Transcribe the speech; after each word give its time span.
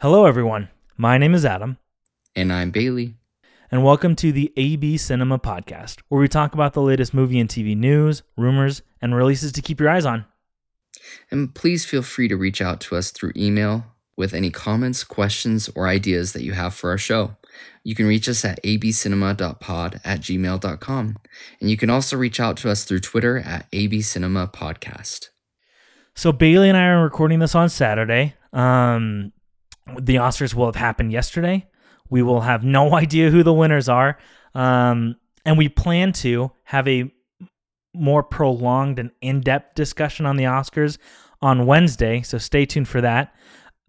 Hello, 0.00 0.26
everyone. 0.26 0.68
My 0.96 1.18
name 1.18 1.34
is 1.34 1.44
Adam, 1.44 1.78
And 2.36 2.52
I'm 2.52 2.70
Bailey. 2.70 3.16
and 3.70 3.82
welcome 3.84 4.14
to 4.16 4.32
the 4.32 4.52
AB 4.56 4.96
Cinema 4.98 5.38
Podcast, 5.38 6.00
where 6.08 6.20
we 6.20 6.28
talk 6.28 6.54
about 6.54 6.74
the 6.74 6.82
latest 6.82 7.14
movie 7.14 7.40
and 7.40 7.48
TV 7.48 7.76
news, 7.76 8.22
rumors, 8.36 8.82
and 9.00 9.14
releases 9.14 9.52
to 9.52 9.62
keep 9.62 9.80
your 9.80 9.88
eyes 9.90 10.04
on. 10.06 10.26
And 11.30 11.54
please 11.54 11.84
feel 11.84 12.02
free 12.02 12.28
to 12.28 12.36
reach 12.36 12.60
out 12.60 12.80
to 12.82 12.96
us 12.96 13.10
through 13.10 13.32
email 13.36 13.86
with 14.16 14.32
any 14.34 14.50
comments, 14.50 15.02
questions, 15.04 15.68
or 15.74 15.88
ideas 15.88 16.32
that 16.34 16.42
you 16.44 16.52
have 16.52 16.74
for 16.74 16.90
our 16.90 16.98
show. 16.98 17.36
You 17.82 17.94
can 17.94 18.06
reach 18.06 18.28
us 18.28 18.44
at 18.44 18.62
abcinema.pod 18.62 20.00
at 20.04 20.20
gmail.com. 20.20 21.16
And 21.60 21.70
you 21.70 21.76
can 21.76 21.90
also 21.90 22.16
reach 22.16 22.38
out 22.40 22.56
to 22.58 22.70
us 22.70 22.84
through 22.84 23.00
Twitter 23.00 23.38
at 23.38 23.70
abcinemapodcast. 23.72 25.28
So, 26.14 26.30
Bailey 26.30 26.68
and 26.68 26.78
I 26.78 26.86
are 26.88 27.02
recording 27.02 27.40
this 27.40 27.56
on 27.56 27.68
Saturday. 27.68 28.34
Um, 28.52 29.32
the 30.00 30.16
Oscars 30.16 30.54
will 30.54 30.66
have 30.66 30.76
happened 30.76 31.12
yesterday. 31.12 31.66
We 32.10 32.22
will 32.22 32.42
have 32.42 32.64
no 32.64 32.94
idea 32.96 33.30
who 33.30 33.42
the 33.42 33.52
winners 33.52 33.88
are. 33.88 34.18
Um, 34.54 35.16
and 35.44 35.58
we 35.58 35.68
plan 35.68 36.12
to 36.12 36.52
have 36.64 36.88
a 36.88 37.12
more 37.94 38.22
prolonged 38.22 38.98
and 38.98 39.10
in 39.20 39.40
depth 39.40 39.74
discussion 39.74 40.26
on 40.26 40.36
the 40.36 40.44
Oscars 40.44 40.98
on 41.42 41.66
Wednesday. 41.66 42.22
So, 42.22 42.38
stay 42.38 42.66
tuned 42.66 42.88
for 42.88 43.00
that. 43.00 43.34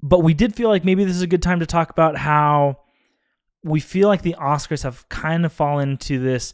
But 0.02 0.20
we 0.20 0.34
did 0.34 0.56
feel 0.56 0.70
like 0.70 0.84
maybe 0.84 1.06
this 1.06 1.16
is 1.16 1.22
a 1.22 1.28
good 1.28 1.42
time 1.42 1.60
to 1.62 1.66
talk 1.66 1.90
about 1.90 2.18
how 2.18 2.80
we 3.64 3.80
feel 3.80 4.08
like 4.08 4.22
the 4.22 4.36
Oscars 4.40 4.84
have 4.84 5.08
kind 5.10 5.46
of 5.46 5.54
fallen 5.54 5.92
into 5.92 6.20
this 6.20 6.54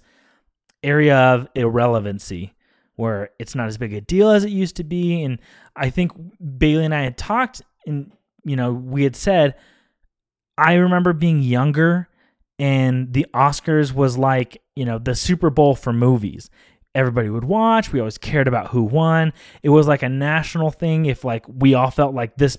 area 0.84 1.17
of 1.17 1.48
irrelevancy 1.55 2.53
where 2.95 3.31
it's 3.39 3.55
not 3.55 3.67
as 3.67 3.78
big 3.78 3.94
a 3.94 4.02
deal 4.02 4.30
as 4.30 4.44
it 4.44 4.52
used 4.52 4.76
to 4.76 4.84
be. 4.84 5.23
And 5.23 5.39
I 5.76 5.89
think 5.89 6.12
Bailey 6.58 6.86
and 6.86 6.94
I 6.94 7.02
had 7.02 7.17
talked, 7.17 7.62
and 7.86 8.12
you 8.44 8.55
know, 8.55 8.73
we 8.73 9.04
had 9.04 9.16
said, 9.16 9.55
I 10.58 10.73
remember 10.73 11.13
being 11.13 11.41
younger, 11.41 12.08
and 12.59 13.14
the 13.14 13.25
Oscars 13.34 13.94
was 13.94 14.17
like, 14.17 14.61
you 14.75 14.86
know, 14.86 15.00
the 15.00 15.16
Super 15.16 15.50
Bowl 15.50 15.75
for 15.75 15.92
movies. 15.92 16.50
Everybody 16.94 17.30
would 17.30 17.45
watch. 17.45 17.92
We 17.92 18.00
always 18.00 18.17
cared 18.17 18.47
about 18.47 18.67
who 18.67 18.84
won. 18.84 19.34
It 19.64 19.69
was 19.69 19.88
like 19.88 20.03
a 20.03 20.09
national 20.09 20.72
thing. 20.72 21.06
If 21.06 21.23
like 21.23 21.45
we 21.47 21.73
all 21.73 21.89
felt 21.89 22.14
like 22.14 22.36
this 22.36 22.58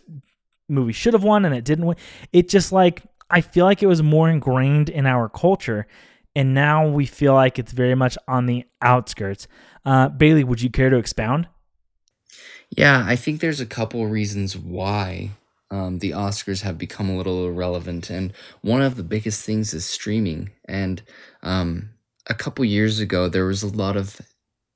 movie 0.68 0.92
should 0.92 1.12
have 1.12 1.22
won 1.22 1.44
and 1.44 1.54
it 1.54 1.64
didn't 1.64 1.84
win, 1.84 1.96
it 2.32 2.48
just 2.48 2.72
like 2.72 3.02
I 3.30 3.42
feel 3.42 3.66
like 3.66 3.82
it 3.82 3.86
was 3.86 4.02
more 4.02 4.28
ingrained 4.28 4.88
in 4.88 5.06
our 5.06 5.28
culture, 5.28 5.86
and 6.34 6.54
now 6.54 6.88
we 6.88 7.06
feel 7.06 7.34
like 7.34 7.58
it's 7.58 7.72
very 7.72 7.94
much 7.94 8.16
on 8.26 8.46
the 8.46 8.64
outskirts. 8.80 9.46
Uh, 9.84 10.08
Bailey, 10.08 10.44
would 10.44 10.62
you 10.62 10.70
care 10.70 10.90
to 10.90 10.96
expound? 10.96 11.48
Yeah, 12.70 13.04
I 13.06 13.16
think 13.16 13.40
there's 13.40 13.60
a 13.60 13.66
couple 13.66 14.06
reasons 14.06 14.56
why 14.56 15.30
um, 15.72 15.98
the 16.00 16.10
Oscars 16.12 16.62
have 16.62 16.78
become 16.78 17.10
a 17.10 17.16
little 17.16 17.46
irrelevant, 17.46 18.10
and 18.10 18.32
one 18.60 18.82
of 18.82 18.96
the 18.96 19.02
biggest 19.02 19.44
things 19.44 19.74
is 19.74 19.86
streaming. 19.86 20.50
And 20.66 21.02
um, 21.42 21.90
a 22.28 22.34
couple 22.34 22.64
years 22.64 23.00
ago, 23.00 23.28
there 23.28 23.46
was 23.46 23.64
a 23.64 23.68
lot 23.76 23.96
of 23.96 24.20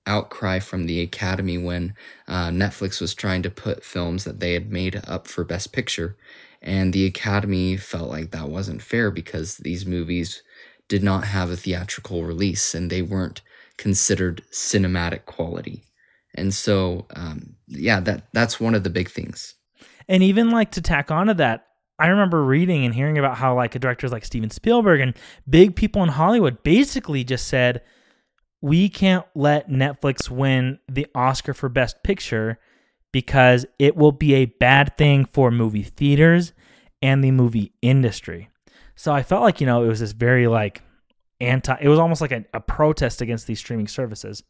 outcry 0.07 0.59
from 0.61 0.87
the 0.87 1.01
Academy 1.03 1.59
when 1.59 1.95
uh, 2.29 2.49
Netflix 2.49 3.01
was 3.01 3.15
trying 3.15 3.43
to 3.43 3.51
put 3.51 3.85
films 3.85 4.25
that 4.25 4.41
they 4.41 4.55
had 4.55 4.71
made 4.73 5.01
up 5.07 5.29
for 5.29 5.45
Best 5.45 5.73
Picture, 5.73 6.17
and 6.63 6.93
the 6.93 7.07
Academy 7.07 7.77
felt 7.77 8.09
like 8.11 8.31
that 8.31 8.49
wasn't 8.49 8.83
fair 8.83 9.11
because 9.11 9.59
these 9.59 9.87
movies 9.87 10.43
did 10.89 11.03
not 11.03 11.25
have 11.25 11.51
a 11.51 11.57
theatrical 11.57 12.25
release 12.25 12.75
and 12.75 12.91
they 12.91 13.03
weren't 13.03 13.43
considered 13.77 14.43
cinematic 14.53 15.27
quality. 15.27 15.85
And 16.35 16.55
so, 16.55 17.07
um, 17.17 17.57
yeah, 17.69 18.01
that 18.01 18.29
that's 18.33 18.61
one 18.61 18.75
of 18.75 18.85
the 18.85 18.91
big 18.91 19.11
things. 19.11 19.56
And 20.09 20.23
even 20.23 20.51
like 20.51 20.73
to 20.73 20.83
tack 20.83 21.11
onto 21.11 21.35
that, 21.35 21.67
I 21.99 22.09
remember 22.09 22.45
reading 22.45 22.85
and 22.85 22.95
hearing 22.95 23.19
about 23.19 23.39
how 23.39 23.55
like 23.55 23.79
directors 23.81 24.12
like 24.12 24.25
Steven 24.25 24.51
Spielberg 24.51 25.01
and 25.01 25.17
big 25.49 25.75
people 25.75 26.03
in 26.03 26.11
Hollywood 26.11 26.62
basically 26.62 27.25
just 27.25 27.49
said, 27.49 27.83
we 28.61 28.89
can't 28.89 29.25
let 29.34 29.71
Netflix 29.71 30.31
win 30.31 30.78
the 30.89 31.06
Oscar 31.15 31.55
for 31.55 31.69
Best 31.69 32.03
Picture 32.03 32.59
because 33.12 33.65
it 33.78 33.97
will 33.97 34.12
be 34.12 34.34
a 34.34 34.47
bad 34.47 34.97
thing 34.99 35.25
for 35.25 35.50
movie 35.50 35.83
theaters 35.83 36.53
and 37.00 37.23
the 37.25 37.31
movie 37.31 37.73
industry. 37.81 38.50
So 38.94 39.12
I 39.12 39.23
felt 39.23 39.43
like, 39.43 39.61
you 39.61 39.67
know, 39.67 39.84
it 39.84 39.88
was 39.88 40.00
this 40.00 40.12
very 40.12 40.47
like 40.47 40.83
anti, 41.41 41.77
it 41.81 41.88
was 41.88 41.99
almost 41.99 42.21
like 42.21 42.33
a, 42.33 42.44
a 42.53 42.61
protest 42.61 43.23
against 43.23 43.47
these 43.47 43.59
streaming 43.59 43.88
services. 43.88 44.43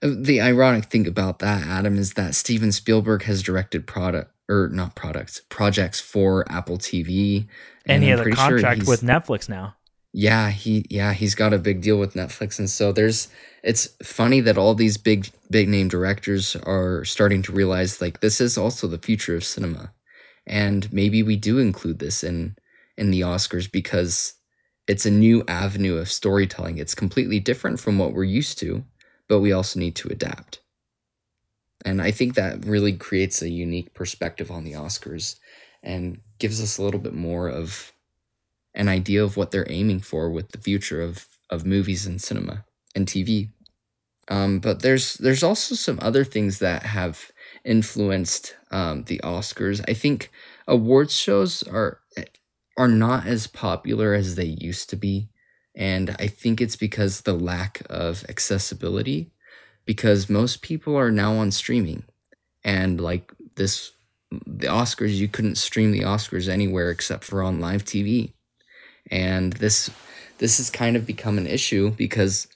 The 0.00 0.40
ironic 0.40 0.86
thing 0.86 1.06
about 1.06 1.38
that, 1.40 1.66
Adam, 1.66 1.96
is 1.96 2.14
that 2.14 2.34
Steven 2.34 2.70
Spielberg 2.72 3.22
has 3.24 3.42
directed 3.42 3.86
product 3.86 4.32
or 4.48 4.68
not 4.68 4.94
products 4.94 5.40
projects 5.48 6.00
for 6.00 6.50
Apple 6.50 6.78
TV, 6.78 7.48
And, 7.86 8.02
he 8.02 8.10
I'm 8.10 8.18
has 8.18 8.20
a 8.20 8.22
pretty 8.22 8.36
sure 8.36 8.50
contract 8.50 8.86
with 8.86 9.02
Netflix 9.02 9.48
now. 9.48 9.74
Yeah, 10.12 10.50
he 10.50 10.86
yeah 10.88 11.12
he's 11.12 11.34
got 11.34 11.52
a 11.52 11.58
big 11.58 11.82
deal 11.82 11.98
with 11.98 12.14
Netflix, 12.14 12.58
and 12.58 12.70
so 12.70 12.92
there's 12.92 13.28
it's 13.62 13.88
funny 14.02 14.40
that 14.40 14.56
all 14.56 14.74
these 14.74 14.96
big 14.96 15.28
big 15.50 15.68
name 15.68 15.88
directors 15.88 16.56
are 16.56 17.04
starting 17.04 17.42
to 17.42 17.52
realize 17.52 18.00
like 18.00 18.20
this 18.20 18.40
is 18.40 18.56
also 18.56 18.86
the 18.86 18.98
future 18.98 19.36
of 19.36 19.44
cinema, 19.44 19.92
and 20.46 20.90
maybe 20.92 21.22
we 21.22 21.36
do 21.36 21.58
include 21.58 21.98
this 21.98 22.22
in 22.22 22.56
in 22.96 23.10
the 23.10 23.20
Oscars 23.20 23.70
because 23.70 24.34
it's 24.86 25.04
a 25.04 25.10
new 25.10 25.44
avenue 25.48 25.96
of 25.96 26.10
storytelling. 26.10 26.78
It's 26.78 26.94
completely 26.94 27.40
different 27.40 27.80
from 27.80 27.98
what 27.98 28.14
we're 28.14 28.24
used 28.24 28.58
to, 28.60 28.84
but 29.28 29.40
we 29.40 29.52
also 29.52 29.78
need 29.80 29.96
to 29.96 30.08
adapt. 30.08 30.60
And 31.84 32.02
I 32.02 32.10
think 32.10 32.34
that 32.34 32.64
really 32.64 32.92
creates 32.92 33.42
a 33.42 33.48
unique 33.48 33.94
perspective 33.94 34.50
on 34.50 34.64
the 34.64 34.72
Oscars 34.72 35.36
and 35.82 36.18
gives 36.38 36.60
us 36.60 36.78
a 36.78 36.82
little 36.82 37.00
bit 37.00 37.14
more 37.14 37.48
of 37.48 37.92
an 38.74 38.88
idea 38.88 39.22
of 39.22 39.36
what 39.36 39.50
they're 39.50 39.70
aiming 39.70 40.00
for 40.00 40.30
with 40.30 40.50
the 40.50 40.58
future 40.58 41.00
of, 41.00 41.26
of 41.48 41.64
movies 41.64 42.06
and 42.06 42.20
cinema 42.20 42.64
and 42.94 43.06
TV. 43.06 43.50
Um, 44.28 44.58
but 44.58 44.82
there's 44.82 45.14
there's 45.14 45.44
also 45.44 45.76
some 45.76 46.00
other 46.02 46.24
things 46.24 46.58
that 46.58 46.82
have 46.82 47.30
influenced 47.64 48.56
um, 48.72 49.04
the 49.04 49.20
Oscars. 49.22 49.84
I 49.88 49.94
think 49.94 50.30
awards 50.66 51.14
shows 51.14 51.62
are 51.62 52.00
are 52.76 52.88
not 52.88 53.26
as 53.26 53.46
popular 53.46 54.14
as 54.14 54.34
they 54.34 54.56
used 54.60 54.90
to 54.90 54.96
be, 54.96 55.28
and 55.76 56.16
I 56.18 56.26
think 56.26 56.60
it's 56.60 56.76
because 56.76 57.20
the 57.20 57.34
lack 57.34 57.82
of 57.88 58.24
accessibility. 58.28 59.30
Because 59.84 60.28
most 60.28 60.62
people 60.62 60.96
are 60.96 61.12
now 61.12 61.34
on 61.34 61.52
streaming, 61.52 62.02
and 62.64 63.00
like 63.00 63.32
this, 63.54 63.92
the 64.32 64.66
Oscars 64.66 65.14
you 65.14 65.28
couldn't 65.28 65.54
stream 65.54 65.92
the 65.92 66.00
Oscars 66.00 66.48
anywhere 66.48 66.90
except 66.90 67.22
for 67.22 67.40
on 67.40 67.60
live 67.60 67.84
TV 67.84 68.32
and 69.10 69.52
this 69.54 69.90
this 70.38 70.58
has 70.58 70.70
kind 70.70 70.96
of 70.96 71.06
become 71.06 71.38
an 71.38 71.46
issue 71.46 71.90
because 71.92 72.46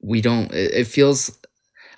we 0.00 0.20
don't 0.20 0.52
it, 0.52 0.86
feels 0.86 1.38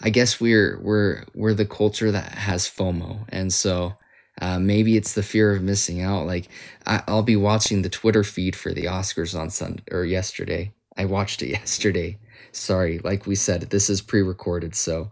i 0.03 0.11
guess 0.11 0.41
we're 0.41 0.79
we're 0.81 1.25
we're 1.35 1.55
the 1.55 1.67
culture 1.67 2.11
that 2.11 2.33
has 2.33 2.69
fomo 2.69 3.25
and 3.29 3.53
so 3.53 3.95
uh, 4.41 4.59
maybe 4.59 4.97
it's 4.97 5.15
the 5.15 5.23
fear 5.23 5.55
of 5.55 5.63
missing 5.63 6.03
out. 6.03 6.27
Like 6.27 6.49
I, 6.87 7.03
i'll 7.09 7.23
be 7.23 7.37
watching 7.37 7.83
the 7.83 7.89
twitter 7.89 8.25
feed 8.25 8.55
for 8.57 8.73
the 8.73 8.85
oscars 8.85 9.39
on 9.39 9.51
sunday 9.51 9.83
or 9.91 10.05
yesterday. 10.05 10.73
I 10.97 11.05
watched 11.07 11.43
it 11.43 11.49
yesterday. 11.61 12.19
Sorry 12.53 12.99
like 12.99 13.27
we 13.27 13.35
said 13.35 13.63
this 13.63 13.91
is 13.91 14.01
pre-recorded 14.03 14.75
so 14.75 15.11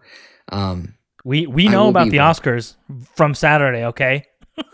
um 0.51 0.95
We 1.25 1.47
we 1.47 1.69
know 1.69 1.89
about 1.89 2.11
the 2.11 2.19
wa- 2.19 2.33
Oscars 2.33 2.75
from 3.17 3.35
Saturday, 3.35 3.85
okay? 3.87 4.27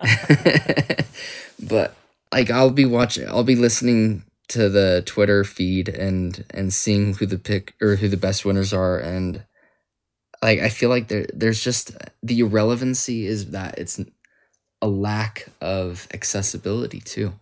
but 1.68 1.94
like 2.32 2.50
I'll 2.50 2.70
be 2.70 2.84
watching 2.84 3.28
I'll 3.28 3.44
be 3.44 3.56
listening 3.56 4.24
to 4.48 4.68
the 4.68 5.02
Twitter 5.06 5.44
feed 5.44 5.88
and 5.88 6.44
and 6.50 6.72
seeing 6.72 7.14
who 7.14 7.26
the 7.26 7.38
pick 7.38 7.74
or 7.80 7.96
who 7.96 8.08
the 8.08 8.16
best 8.16 8.44
winners 8.44 8.72
are 8.72 8.98
and 8.98 9.44
like 10.44 10.60
I 10.60 10.68
feel 10.68 10.90
like 10.90 11.08
there 11.08 11.26
there's 11.32 11.64
just 11.64 11.96
the 12.22 12.40
irrelevancy 12.40 13.26
is 13.26 13.52
that 13.52 13.78
it's 13.78 13.98
a 14.82 14.86
lack 14.86 15.46
of 15.62 16.06
accessibility 16.12 17.00
too. 17.00 17.32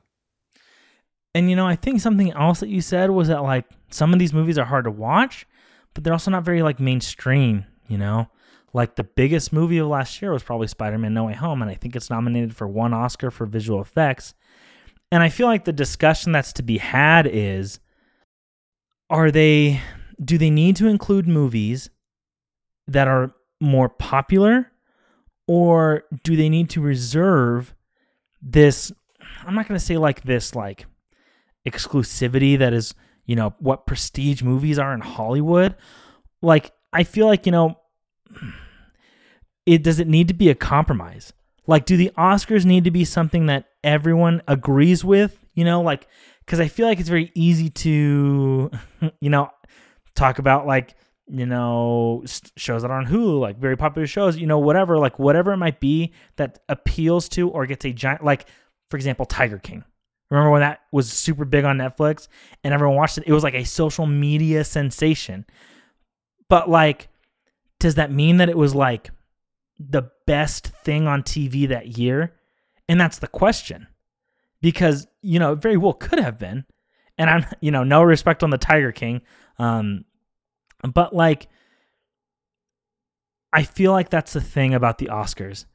And 1.35 1.51
you 1.51 1.57
know, 1.57 1.67
I 1.67 1.75
think 1.75 2.01
something 2.01 2.31
else 2.31 2.61
that 2.61 2.69
you 2.69 2.81
said 2.81 3.11
was 3.11 3.27
that 3.27 3.43
like 3.43 3.65
some 3.91 4.13
of 4.13 4.21
these 4.21 4.33
movies 4.33 4.57
are 4.57 4.67
hard 4.67 4.85
to 4.85 4.93
watch, 4.93 5.47
but 5.95 6.05
they're 6.05 6.13
also 6.13 6.31
not 6.31 6.45
very 6.45 6.63
like 6.63 6.79
mainstream, 6.79 7.65
you 7.89 7.99
know? 7.99 8.29
Like 8.73 8.95
the 8.95 9.05
biggest 9.05 9.53
movie 9.53 9.79
of 9.79 9.89
last 9.89 10.23
year 10.23 10.33
was 10.33 10.45
probably 10.45 10.69
Spider-Man 10.69 11.13
No 11.13 11.25
Way 11.25 11.35
Home 11.35 11.61
and 11.61 11.71
I 11.71 11.75
think 11.75 11.97
it's 11.97 12.09
nominated 12.09 12.55
for 12.55 12.69
one 12.69 12.95
Oscar 12.95 13.33
for 13.33 13.47
visual 13.47 13.83
effects. 13.83 14.35
And 15.11 15.25
I 15.25 15.29
feel 15.29 15.49
like 15.49 15.65
the 15.65 15.73
discussion 15.73 16.31
that's 16.31 16.53
to 16.53 16.63
be 16.63 16.79
had 16.79 17.27
is 17.27 17.81
are 19.11 19.33
they 19.33 19.81
do 20.25 20.39
they 20.39 20.51
need 20.51 20.77
to 20.77 20.87
include 20.87 21.27
movies 21.27 21.91
that 22.89 23.09
are 23.09 23.33
more 23.61 23.89
popular 23.89 24.71
or 25.47 26.05
do 26.25 26.37
they 26.37 26.49
need 26.49 26.71
to 26.71 26.81
reserve 26.81 27.75
this 28.41 28.93
I'm 29.47 29.55
not 29.55 29.69
going 29.69 29.79
to 29.79 29.85
say 29.85 29.97
like 29.97 30.23
this 30.23 30.55
like 30.55 30.87
exclusivity 31.67 32.59
that 32.59 32.73
is, 32.73 32.95
you 33.27 33.37
know, 33.37 33.55
what 33.59 33.87
prestige 33.87 34.43
movies 34.43 34.79
are 34.79 34.93
in 34.95 35.01
Hollywood. 35.01 35.75
Like 36.41 36.73
I 36.93 37.05
feel 37.05 37.27
like, 37.27 37.47
you 37.47 37.53
know, 37.53 37.79
it 39.67 39.83
does 39.83 40.01
it 40.01 40.09
need 40.09 40.29
to 40.29 40.35
be 40.35 40.51
a 40.51 40.55
compromise? 40.55 41.33
Like, 41.67 41.87
do 41.87 41.97
the 41.97 42.11
Oscars 42.19 42.65
need 42.65 42.85
to 42.85 42.91
be 42.91 43.05
something 43.05 43.47
that 43.47 43.67
everyone 43.85 44.43
agrees 44.49 45.05
with? 45.05 45.39
You 45.55 45.65
know, 45.65 45.81
like, 45.81 46.09
because 46.41 46.59
I 46.59 46.67
feel 46.67 46.87
like 46.87 46.99
it's 46.99 47.09
very 47.09 47.31
easy 47.35 47.71
to, 47.71 48.71
you 49.21 49.31
know, 49.31 49.51
talk 50.15 50.39
about 50.39 50.67
like, 50.67 50.97
you 51.33 51.47
know, 51.47 52.23
shows 52.57 52.83
that 52.83 52.91
are 52.91 52.99
on 52.99 53.07
Hulu, 53.07 53.41
like 53.41 53.59
very 53.59 53.77
popular 53.77 54.07
shows, 54.07 54.37
you 54.37 54.47
know, 54.47 54.59
whatever, 54.59 54.99
like 54.99 55.19
whatever 55.19 55.53
it 55.53 55.57
might 55.57 55.81
be 55.81 56.13
that 56.37 56.59
appeals 56.69 57.29
to 57.31 57.49
or 57.49 57.65
gets 57.65 57.87
a 57.87 57.93
giant, 57.93 58.23
like, 58.23 58.47
for 58.89 58.97
example, 58.97 59.25
Tiger 59.25 59.59
King. 59.59 59.83
Remember 60.31 60.51
when 60.51 60.61
that 60.61 60.81
was 60.93 61.11
super 61.11 61.47
big 61.47 61.65
on 61.65 61.79
Netflix 61.79 62.29
and 62.63 62.75
everyone 62.75 62.97
watched 62.97 63.17
it? 63.17 63.25
It 63.27 63.33
was 63.33 63.43
like 63.43 63.55
a 63.55 63.65
social 63.65 64.07
media 64.07 64.63
sensation. 64.63 65.47
But 66.51 66.69
like, 66.69 67.09
does 67.81 67.95
that 67.95 68.13
mean 68.13 68.37
that 68.37 68.51
it 68.51 68.57
was 68.57 68.75
like 68.75 69.11
the 69.79 70.11
best 70.27 70.67
thing 70.69 71.07
on 71.07 71.23
TV 71.23 71.67
that 71.69 71.99
year? 71.99 72.35
And 72.91 73.01
that's 73.01 73.19
the 73.19 73.27
question. 73.27 73.87
Because, 74.61 75.07
you 75.23 75.39
know, 75.39 75.53
it 75.53 75.63
very 75.63 75.79
well 75.79 75.95
could 75.95 76.19
have 76.19 76.39
been. 76.39 76.67
And 77.17 77.31
I'm, 77.31 77.47
you 77.63 77.71
know, 77.71 77.85
no 77.85 78.03
respect 78.03 78.43
on 78.43 78.51
the 78.51 78.59
Tiger 78.59 78.93
King. 78.93 79.23
Um, 79.59 80.05
but 80.83 81.15
like, 81.15 81.49
I 83.53 83.63
feel 83.65 83.93
like 83.93 84.09
that's 84.09 84.33
the 84.33 84.41
thing 84.41 84.75
about 84.75 84.99
the 84.99 85.07
Oscars 85.07 85.67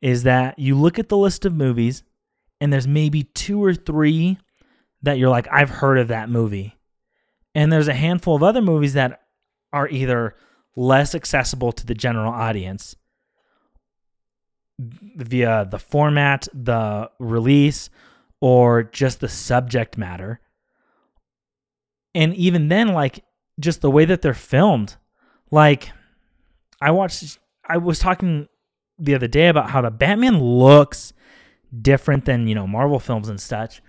is 0.00 0.22
that 0.22 0.58
you 0.58 0.74
look 0.78 0.98
at 0.98 1.08
the 1.08 1.16
list 1.16 1.44
of 1.44 1.54
movies 1.54 2.02
and 2.60 2.72
there's 2.72 2.86
maybe 2.86 3.24
two 3.24 3.62
or 3.62 3.74
three 3.74 4.38
that 5.02 5.18
you're 5.18 5.30
like, 5.30 5.48
I've 5.50 5.70
heard 5.70 5.98
of 5.98 6.08
that 6.08 6.28
movie. 6.28 6.76
And 7.54 7.72
there's 7.72 7.88
a 7.88 7.94
handful 7.94 8.36
of 8.36 8.42
other 8.42 8.62
movies 8.62 8.94
that 8.94 9.22
are 9.72 9.88
either 9.88 10.34
less 10.76 11.14
accessible 11.14 11.72
to 11.72 11.86
the 11.86 11.94
general 11.94 12.32
audience 12.32 12.96
via 14.78 15.66
the 15.70 15.78
format, 15.78 16.48
the 16.52 17.10
release, 17.18 17.90
or 18.40 18.82
just 18.82 19.20
the 19.20 19.28
subject 19.28 19.96
matter. 19.96 20.40
And 22.14 22.34
even 22.34 22.68
then, 22.68 22.88
like 22.88 23.24
just 23.60 23.80
the 23.80 23.90
way 23.90 24.04
that 24.04 24.22
they're 24.22 24.34
filmed. 24.34 24.96
Like 25.50 25.90
I 26.80 26.90
watched 26.90 27.38
I 27.66 27.78
was 27.78 27.98
talking 27.98 28.48
the 28.98 29.14
other 29.14 29.26
day 29.26 29.48
about 29.48 29.70
how 29.70 29.80
the 29.80 29.90
Batman 29.90 30.40
looks 30.40 31.12
different 31.82 32.24
than, 32.24 32.46
you 32.46 32.54
know, 32.54 32.66
Marvel 32.66 32.98
films 32.98 33.28
and 33.28 33.40
such. 33.40 33.82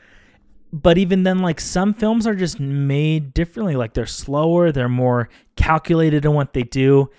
But 0.72 0.98
even 0.98 1.24
then 1.24 1.40
like 1.40 1.60
some 1.60 1.94
films 1.94 2.28
are 2.28 2.36
just 2.36 2.60
made 2.60 3.34
differently. 3.34 3.76
Like 3.76 3.94
they're 3.94 4.06
slower, 4.06 4.72
they're 4.72 4.90
more 4.90 5.30
calculated 5.56 6.26
in 6.26 6.34
what 6.34 6.54
they 6.54 6.64
do. 6.64 7.10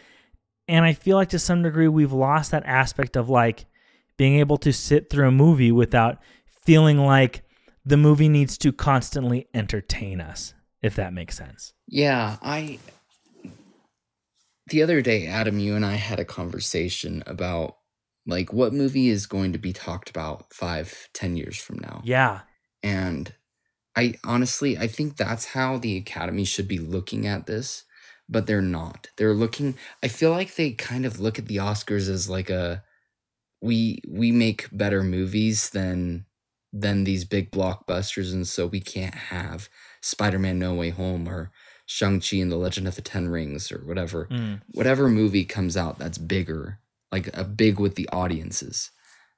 And 0.68 0.84
I 0.84 0.92
feel 0.92 1.16
like 1.16 1.28
to 1.30 1.38
some 1.38 1.62
degree 1.62 1.88
we've 1.88 2.12
lost 2.12 2.50
that 2.50 2.66
aspect 2.66 3.16
of 3.16 3.28
like 3.28 3.66
being 4.16 4.38
able 4.38 4.56
to 4.58 4.72
sit 4.72 5.08
through 5.10 5.28
a 5.28 5.32
movie 5.32 5.72
without 5.72 6.18
feeling 6.64 6.98
like 6.98 7.42
the 7.84 7.96
movie 7.96 8.28
needs 8.28 8.58
to 8.58 8.72
constantly 8.72 9.46
entertain 9.54 10.20
us, 10.20 10.54
if 10.82 10.96
that 10.96 11.12
makes 11.12 11.36
sense. 11.36 11.72
Yeah, 11.86 12.36
I 12.42 12.78
the 14.68 14.82
other 14.82 15.00
day, 15.00 15.26
Adam, 15.26 15.58
you 15.58 15.74
and 15.74 15.84
I 15.86 15.94
had 15.94 16.18
a 16.18 16.24
conversation 16.24 17.22
about 17.26 17.76
like 18.26 18.52
what 18.52 18.72
movie 18.72 19.08
is 19.08 19.26
going 19.26 19.52
to 19.52 19.58
be 19.58 19.72
talked 19.72 20.10
about 20.10 20.52
five, 20.52 21.08
ten 21.14 21.36
years 21.36 21.56
from 21.56 21.78
now. 21.78 22.02
Yeah. 22.04 22.40
And 22.82 23.32
I 23.96 24.14
honestly 24.24 24.76
I 24.76 24.88
think 24.88 25.16
that's 25.16 25.46
how 25.46 25.78
the 25.78 25.96
Academy 25.96 26.44
should 26.44 26.68
be 26.68 26.78
looking 26.78 27.26
at 27.26 27.46
this, 27.46 27.84
but 28.28 28.46
they're 28.46 28.60
not. 28.60 29.08
They're 29.16 29.34
looking 29.34 29.76
I 30.02 30.08
feel 30.08 30.32
like 30.32 30.56
they 30.56 30.72
kind 30.72 31.06
of 31.06 31.20
look 31.20 31.38
at 31.38 31.46
the 31.46 31.58
Oscars 31.58 32.08
as 32.08 32.28
like 32.28 32.50
a 32.50 32.82
we 33.62 34.00
we 34.08 34.32
make 34.32 34.68
better 34.72 35.02
movies 35.02 35.70
than 35.70 36.26
than 36.72 37.04
these 37.04 37.24
big 37.24 37.50
blockbusters 37.52 38.32
and 38.32 38.46
so 38.46 38.66
we 38.66 38.80
can't 38.80 39.14
have 39.14 39.68
Spider-Man 40.06 40.58
No 40.58 40.74
Way 40.74 40.90
Home 40.90 41.28
or 41.28 41.50
Shang-Chi 41.86 42.36
and 42.36 42.50
the 42.50 42.56
Legend 42.56 42.86
of 42.86 42.94
the 42.94 43.02
Ten 43.02 43.28
Rings 43.28 43.72
or 43.72 43.78
whatever. 43.78 44.28
Mm. 44.30 44.60
Whatever 44.72 45.08
movie 45.08 45.44
comes 45.44 45.76
out 45.76 45.98
that's 45.98 46.18
bigger, 46.18 46.78
like 47.10 47.36
a 47.36 47.44
big 47.44 47.80
with 47.80 47.96
the 47.96 48.08
audiences. 48.10 48.90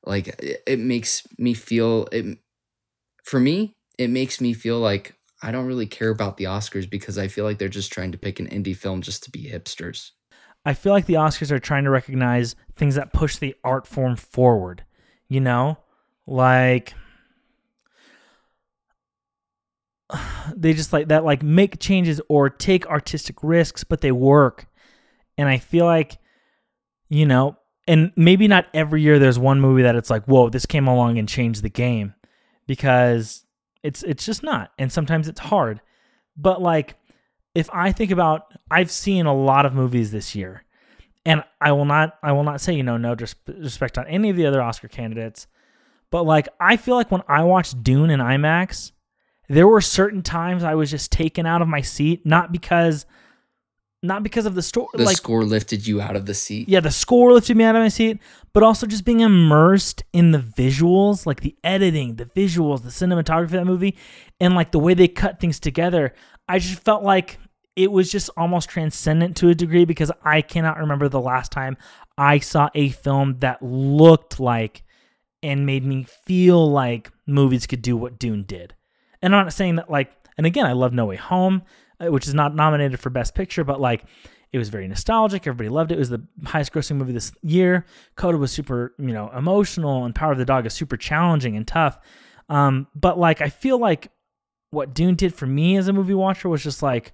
Like 0.04 0.28
it, 0.28 0.62
it 0.66 0.78
makes 0.78 1.26
me 1.38 1.54
feel 1.54 2.08
it 2.12 2.38
for 3.24 3.40
me, 3.40 3.76
it 3.98 4.08
makes 4.10 4.40
me 4.40 4.52
feel 4.52 4.78
like 4.78 5.14
I 5.42 5.52
don't 5.52 5.66
really 5.66 5.86
care 5.86 6.10
about 6.10 6.36
the 6.36 6.44
Oscars 6.44 6.88
because 6.88 7.18
I 7.18 7.28
feel 7.28 7.44
like 7.44 7.58
they're 7.58 7.68
just 7.68 7.92
trying 7.92 8.12
to 8.12 8.18
pick 8.18 8.40
an 8.40 8.48
indie 8.48 8.76
film 8.76 9.02
just 9.02 9.22
to 9.24 9.30
be 9.30 9.50
hipsters. 9.50 10.10
I 10.64 10.74
feel 10.74 10.92
like 10.92 11.06
the 11.06 11.14
Oscars 11.14 11.50
are 11.50 11.58
trying 11.58 11.84
to 11.84 11.90
recognize 11.90 12.56
things 12.76 12.96
that 12.96 13.12
push 13.12 13.36
the 13.36 13.54
art 13.64 13.86
form 13.86 14.16
forward. 14.16 14.84
You 15.28 15.40
know, 15.40 15.78
like 16.26 16.94
they 20.56 20.72
just 20.72 20.92
like 20.92 21.08
that 21.08 21.24
like 21.24 21.42
make 21.42 21.78
changes 21.78 22.20
or 22.28 22.50
take 22.50 22.86
artistic 22.86 23.36
risks 23.42 23.84
but 23.84 24.00
they 24.00 24.12
work. 24.12 24.66
And 25.36 25.48
i 25.48 25.58
feel 25.58 25.84
like 25.84 26.18
you 27.08 27.26
know 27.26 27.56
and 27.86 28.12
maybe 28.16 28.48
not 28.48 28.66
every 28.74 29.02
year 29.02 29.18
there's 29.18 29.38
one 29.38 29.60
movie 29.60 29.82
that 29.82 29.96
it's 29.96 30.10
like 30.10 30.24
whoa 30.24 30.48
this 30.50 30.66
came 30.66 30.88
along 30.88 31.18
and 31.18 31.28
changed 31.28 31.62
the 31.62 31.70
game 31.70 32.14
because 32.66 33.44
it's 33.82 34.02
it's 34.04 34.24
just 34.24 34.42
not. 34.42 34.70
And 34.78 34.92
sometimes 34.92 35.28
it's 35.28 35.40
hard. 35.40 35.80
But 36.36 36.62
like 36.62 36.94
if 37.54 37.68
i 37.72 37.90
think 37.90 38.10
about 38.10 38.52
i've 38.70 38.90
seen 38.90 39.24
a 39.26 39.34
lot 39.34 39.66
of 39.66 39.74
movies 39.74 40.12
this 40.12 40.34
year. 40.34 40.64
And 41.24 41.42
i 41.60 41.72
will 41.72 41.84
not 41.84 42.16
i 42.22 42.32
will 42.32 42.44
not 42.44 42.60
say 42.60 42.74
you 42.74 42.82
know 42.82 42.96
no 42.96 43.14
disrespect 43.14 43.98
on 43.98 44.06
any 44.06 44.30
of 44.30 44.36
the 44.36 44.46
other 44.46 44.62
oscar 44.62 44.88
candidates. 44.88 45.46
But 46.10 46.24
like 46.24 46.48
i 46.60 46.76
feel 46.76 46.94
like 46.94 47.10
when 47.10 47.22
i 47.28 47.42
watch 47.42 47.74
dune 47.82 48.10
in 48.10 48.20
imax 48.20 48.92
there 49.48 49.66
were 49.66 49.80
certain 49.80 50.22
times 50.22 50.62
I 50.62 50.74
was 50.74 50.90
just 50.90 51.10
taken 51.10 51.46
out 51.46 51.62
of 51.62 51.68
my 51.68 51.80
seat, 51.80 52.24
not 52.24 52.52
because 52.52 53.06
not 54.02 54.22
because 54.22 54.46
of 54.46 54.54
the 54.54 54.62
story. 54.62 54.88
The 54.94 55.04
like, 55.04 55.16
score 55.16 55.42
lifted 55.42 55.86
you 55.86 56.00
out 56.00 56.14
of 56.14 56.26
the 56.26 56.34
seat. 56.34 56.68
Yeah, 56.68 56.80
the 56.80 56.90
score 56.90 57.32
lifted 57.32 57.56
me 57.56 57.64
out 57.64 57.74
of 57.74 57.82
my 57.82 57.88
seat, 57.88 58.20
but 58.52 58.62
also 58.62 58.86
just 58.86 59.04
being 59.04 59.20
immersed 59.20 60.04
in 60.12 60.30
the 60.30 60.38
visuals, 60.38 61.26
like 61.26 61.40
the 61.40 61.56
editing, 61.64 62.16
the 62.16 62.26
visuals, 62.26 62.82
the 62.82 62.90
cinematography 62.90 63.44
of 63.44 63.50
that 63.50 63.66
movie, 63.66 63.96
and 64.38 64.54
like 64.54 64.70
the 64.70 64.78
way 64.78 64.94
they 64.94 65.08
cut 65.08 65.40
things 65.40 65.58
together. 65.58 66.14
I 66.48 66.60
just 66.60 66.82
felt 66.84 67.02
like 67.02 67.38
it 67.74 67.90
was 67.90 68.10
just 68.10 68.30
almost 68.36 68.68
transcendent 68.68 69.36
to 69.38 69.48
a 69.48 69.54
degree 69.54 69.84
because 69.84 70.12
I 70.24 70.42
cannot 70.42 70.78
remember 70.78 71.08
the 71.08 71.20
last 71.20 71.50
time 71.52 71.76
I 72.16 72.38
saw 72.38 72.68
a 72.74 72.90
film 72.90 73.38
that 73.38 73.62
looked 73.62 74.38
like 74.38 74.82
and 75.42 75.66
made 75.66 75.84
me 75.84 76.06
feel 76.26 76.70
like 76.70 77.10
movies 77.26 77.66
could 77.66 77.82
do 77.82 77.96
what 77.96 78.18
Dune 78.18 78.42
did. 78.42 78.74
And 79.22 79.34
I'm 79.34 79.44
not 79.44 79.52
saying 79.52 79.76
that 79.76 79.90
like, 79.90 80.12
and 80.36 80.46
again, 80.46 80.66
I 80.66 80.72
love 80.72 80.92
No 80.92 81.06
Way 81.06 81.16
Home, 81.16 81.62
uh, 82.00 82.10
which 82.10 82.28
is 82.28 82.34
not 82.34 82.54
nominated 82.54 83.00
for 83.00 83.10
Best 83.10 83.34
Picture, 83.34 83.64
but 83.64 83.80
like, 83.80 84.04
it 84.50 84.58
was 84.58 84.70
very 84.70 84.88
nostalgic. 84.88 85.46
Everybody 85.46 85.68
loved 85.68 85.92
it. 85.92 85.96
It 85.96 85.98
was 85.98 86.08
the 86.08 86.26
highest 86.46 86.72
grossing 86.72 86.96
movie 86.96 87.12
this 87.12 87.32
year. 87.42 87.84
Coda 88.16 88.38
was 88.38 88.50
super, 88.50 88.94
you 88.98 89.12
know, 89.12 89.30
emotional, 89.36 90.04
and 90.04 90.14
Power 90.14 90.32
of 90.32 90.38
the 90.38 90.46
Dog 90.46 90.64
is 90.64 90.72
super 90.72 90.96
challenging 90.96 91.54
and 91.54 91.66
tough. 91.68 91.98
Um, 92.48 92.86
but 92.94 93.18
like, 93.18 93.42
I 93.42 93.50
feel 93.50 93.78
like 93.78 94.10
what 94.70 94.94
Dune 94.94 95.16
did 95.16 95.34
for 95.34 95.46
me 95.46 95.76
as 95.76 95.88
a 95.88 95.92
movie 95.92 96.14
watcher 96.14 96.48
was 96.48 96.62
just 96.62 96.82
like, 96.82 97.12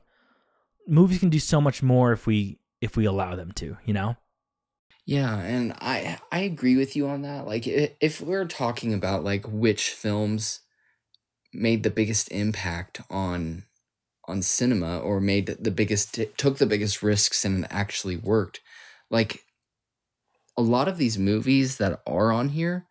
movies 0.87 1.18
can 1.18 1.30
do 1.30 1.40
so 1.40 1.61
much 1.61 1.82
more 1.82 2.12
if 2.12 2.26
we 2.26 2.61
if 2.80 2.96
we 2.96 3.04
allow 3.04 3.34
them 3.34 3.50
to, 3.52 3.78
you 3.84 3.94
know. 3.94 4.16
Yeah, 5.06 5.37
and 5.38 5.73
I 5.80 6.18
I 6.30 6.40
agree 6.40 6.76
with 6.76 6.94
you 6.94 7.08
on 7.08 7.23
that. 7.23 7.46
Like, 7.46 7.66
if 7.66 8.20
we're 8.20 8.46
talking 8.46 8.94
about 8.94 9.25
like 9.25 9.44
which 9.49 9.90
films 9.90 10.61
made 11.54 11.82
the 11.82 11.90
biggest 11.90 12.30
impact 12.30 13.00
on 13.11 13.64
on 14.26 14.40
cinema 14.40 14.99
or 14.99 15.20
made 15.20 15.46
the 15.46 15.70
biggest 15.70 16.18
took 16.37 16.58
the 16.58 16.66
biggest 16.66 17.02
risks 17.02 17.44
and 17.44 17.66
actually 17.70 18.16
worked. 18.16 18.61
Like 19.11 19.44
a 20.56 20.62
lot 20.62 20.88
of 20.88 20.99
these 20.99 21.18
movies 21.18 21.76
that 21.78 22.00
are 22.06 22.32
on 22.32 22.50
here 22.50 22.87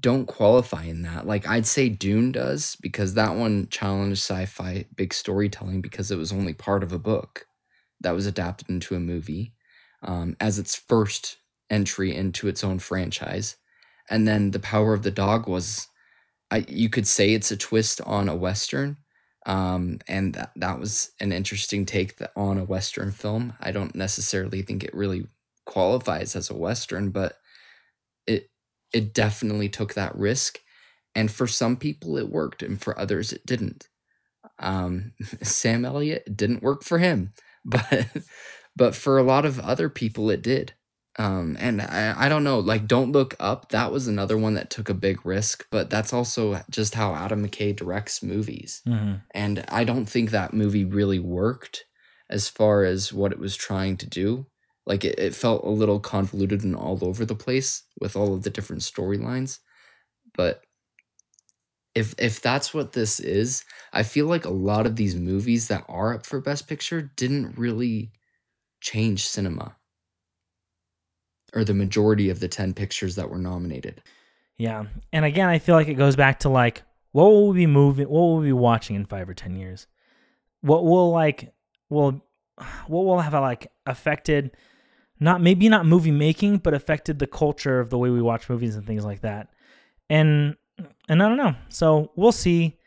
don't 0.00 0.26
qualify 0.26 0.84
in 0.84 1.02
that. 1.02 1.26
Like 1.26 1.46
i'd 1.46 1.66
say 1.66 1.88
dune 1.88 2.32
does 2.32 2.76
because 2.80 3.14
that 3.14 3.36
one 3.36 3.68
challenged 3.70 4.20
sci-fi 4.20 4.86
big 4.96 5.14
storytelling 5.14 5.80
because 5.80 6.10
it 6.10 6.18
was 6.18 6.32
only 6.32 6.54
part 6.54 6.82
of 6.82 6.92
a 6.92 6.98
book 6.98 7.46
that 8.00 8.14
was 8.14 8.26
adapted 8.26 8.68
into 8.68 8.94
a 8.94 9.00
movie 9.00 9.54
um, 10.02 10.36
as 10.40 10.58
its 10.58 10.74
first 10.74 11.38
entry 11.70 12.14
into 12.14 12.48
its 12.48 12.62
own 12.62 12.78
franchise. 12.78 13.56
And 14.10 14.28
then 14.28 14.50
the 14.50 14.58
power 14.58 14.92
of 14.92 15.02
the 15.02 15.10
dog 15.10 15.48
was 15.48 15.88
I, 16.54 16.64
you 16.68 16.88
could 16.90 17.06
say 17.08 17.34
it's 17.34 17.50
a 17.52 17.56
twist 17.58 18.00
on 18.06 18.28
a 18.28 18.36
western 18.36 18.98
um, 19.46 19.98
and 20.08 20.34
that, 20.34 20.52
that 20.56 20.80
was 20.80 21.10
an 21.20 21.32
interesting 21.32 21.86
take 21.86 22.18
on 22.36 22.58
a 22.58 22.64
western 22.64 23.12
film. 23.12 23.54
I 23.60 23.72
don't 23.72 23.94
necessarily 23.94 24.62
think 24.62 24.84
it 24.84 24.94
really 24.94 25.26
qualifies 25.66 26.36
as 26.36 26.50
a 26.50 26.54
western 26.56 27.10
but 27.10 27.38
it 28.26 28.50
it 28.92 29.14
definitely 29.14 29.68
took 29.68 29.94
that 29.94 30.14
risk 30.16 30.60
and 31.14 31.30
for 31.30 31.46
some 31.46 31.76
people 31.76 32.16
it 32.18 32.28
worked 32.30 32.62
and 32.62 32.80
for 32.80 32.98
others 32.98 33.32
it 33.32 33.46
didn't. 33.46 33.88
Um, 34.58 35.12
sam 35.42 35.84
elliott 35.84 36.36
didn't 36.36 36.62
work 36.62 36.84
for 36.84 36.98
him 36.98 37.32
but 37.66 38.08
but 38.76 38.94
for 38.94 39.18
a 39.18 39.22
lot 39.24 39.44
of 39.46 39.60
other 39.60 39.88
people 39.88 40.30
it 40.30 40.42
did 40.42 40.74
Um, 41.16 41.56
and 41.60 41.80
I, 41.80 42.26
I 42.26 42.28
don't 42.28 42.42
know, 42.42 42.58
like 42.58 42.86
Don't 42.88 43.12
Look 43.12 43.36
Up, 43.38 43.68
that 43.68 43.92
was 43.92 44.08
another 44.08 44.36
one 44.36 44.54
that 44.54 44.70
took 44.70 44.88
a 44.88 44.94
big 44.94 45.24
risk, 45.24 45.66
but 45.70 45.88
that's 45.88 46.12
also 46.12 46.60
just 46.70 46.94
how 46.94 47.14
Adam 47.14 47.46
McKay 47.46 47.74
directs 47.74 48.22
movies. 48.22 48.82
Mhm. 48.86 49.22
And 49.32 49.64
I 49.68 49.84
don't 49.84 50.06
think 50.06 50.30
that 50.30 50.52
movie 50.54 50.84
really 50.84 51.20
worked 51.20 51.84
as 52.28 52.48
far 52.48 52.84
as 52.84 53.12
what 53.12 53.30
it 53.30 53.38
was 53.38 53.54
trying 53.54 53.96
to 53.98 54.08
do. 54.08 54.46
Like 54.86 55.04
it, 55.04 55.18
it 55.18 55.34
felt 55.34 55.64
a 55.64 55.70
little 55.70 56.00
convoluted 56.00 56.64
and 56.64 56.74
all 56.74 56.98
over 57.04 57.24
the 57.24 57.36
place 57.36 57.84
with 58.00 58.16
all 58.16 58.34
of 58.34 58.42
the 58.42 58.50
different 58.50 58.82
storylines. 58.82 59.60
But 60.36 60.62
if 61.94 62.14
if 62.18 62.40
that's 62.42 62.74
what 62.74 62.92
this 62.92 63.20
is, 63.20 63.64
I 63.92 64.02
feel 64.02 64.26
like 64.26 64.44
a 64.44 64.50
lot 64.50 64.86
of 64.86 64.96
these 64.96 65.14
movies 65.14 65.68
that 65.68 65.84
are 65.88 66.14
up 66.14 66.26
for 66.26 66.40
Best 66.40 66.66
Picture 66.68 67.02
didn't 67.16 67.56
really 67.56 68.10
change 68.80 69.26
cinema. 69.26 69.76
Or 71.54 71.64
the 71.64 71.74
majority 71.74 72.30
of 72.30 72.40
the 72.40 72.48
10 72.48 72.74
pictures 72.74 73.14
that 73.16 73.30
were 73.30 73.38
nominated. 73.38 74.02
Yeah. 74.56 74.84
And 75.12 75.24
again, 75.24 75.48
I 75.48 75.58
feel 75.58 75.74
like 75.74 75.88
it 75.88 75.94
goes 75.94 76.16
back 76.16 76.40
to 76.40 76.48
like, 76.48 76.82
what 77.12 77.24
will 77.26 77.48
we 77.48 77.58
be 77.58 77.66
moving? 77.66 78.08
What 78.08 78.20
will 78.20 78.38
we 78.38 78.46
be 78.46 78.52
watching 78.52 78.96
in 78.96 79.06
five 79.06 79.28
or 79.28 79.34
10 79.34 79.56
years? 79.56 79.86
What 80.62 80.84
will 80.84 81.10
like, 81.10 81.52
will, 81.88 82.24
what 82.86 83.04
will 83.04 83.20
have 83.20 83.34
like 83.34 83.70
affected, 83.86 84.50
not 85.20 85.40
maybe 85.40 85.68
not 85.68 85.86
movie 85.86 86.10
making, 86.10 86.58
but 86.58 86.74
affected 86.74 87.18
the 87.18 87.26
culture 87.26 87.78
of 87.78 87.90
the 87.90 87.98
way 87.98 88.10
we 88.10 88.20
watch 88.20 88.48
movies 88.48 88.74
and 88.74 88.86
things 88.86 89.04
like 89.04 89.20
that. 89.20 89.48
And, 90.10 90.56
and 91.08 91.22
I 91.22 91.28
don't 91.28 91.36
know. 91.36 91.54
So 91.68 92.10
we'll 92.16 92.32
see. 92.32 92.78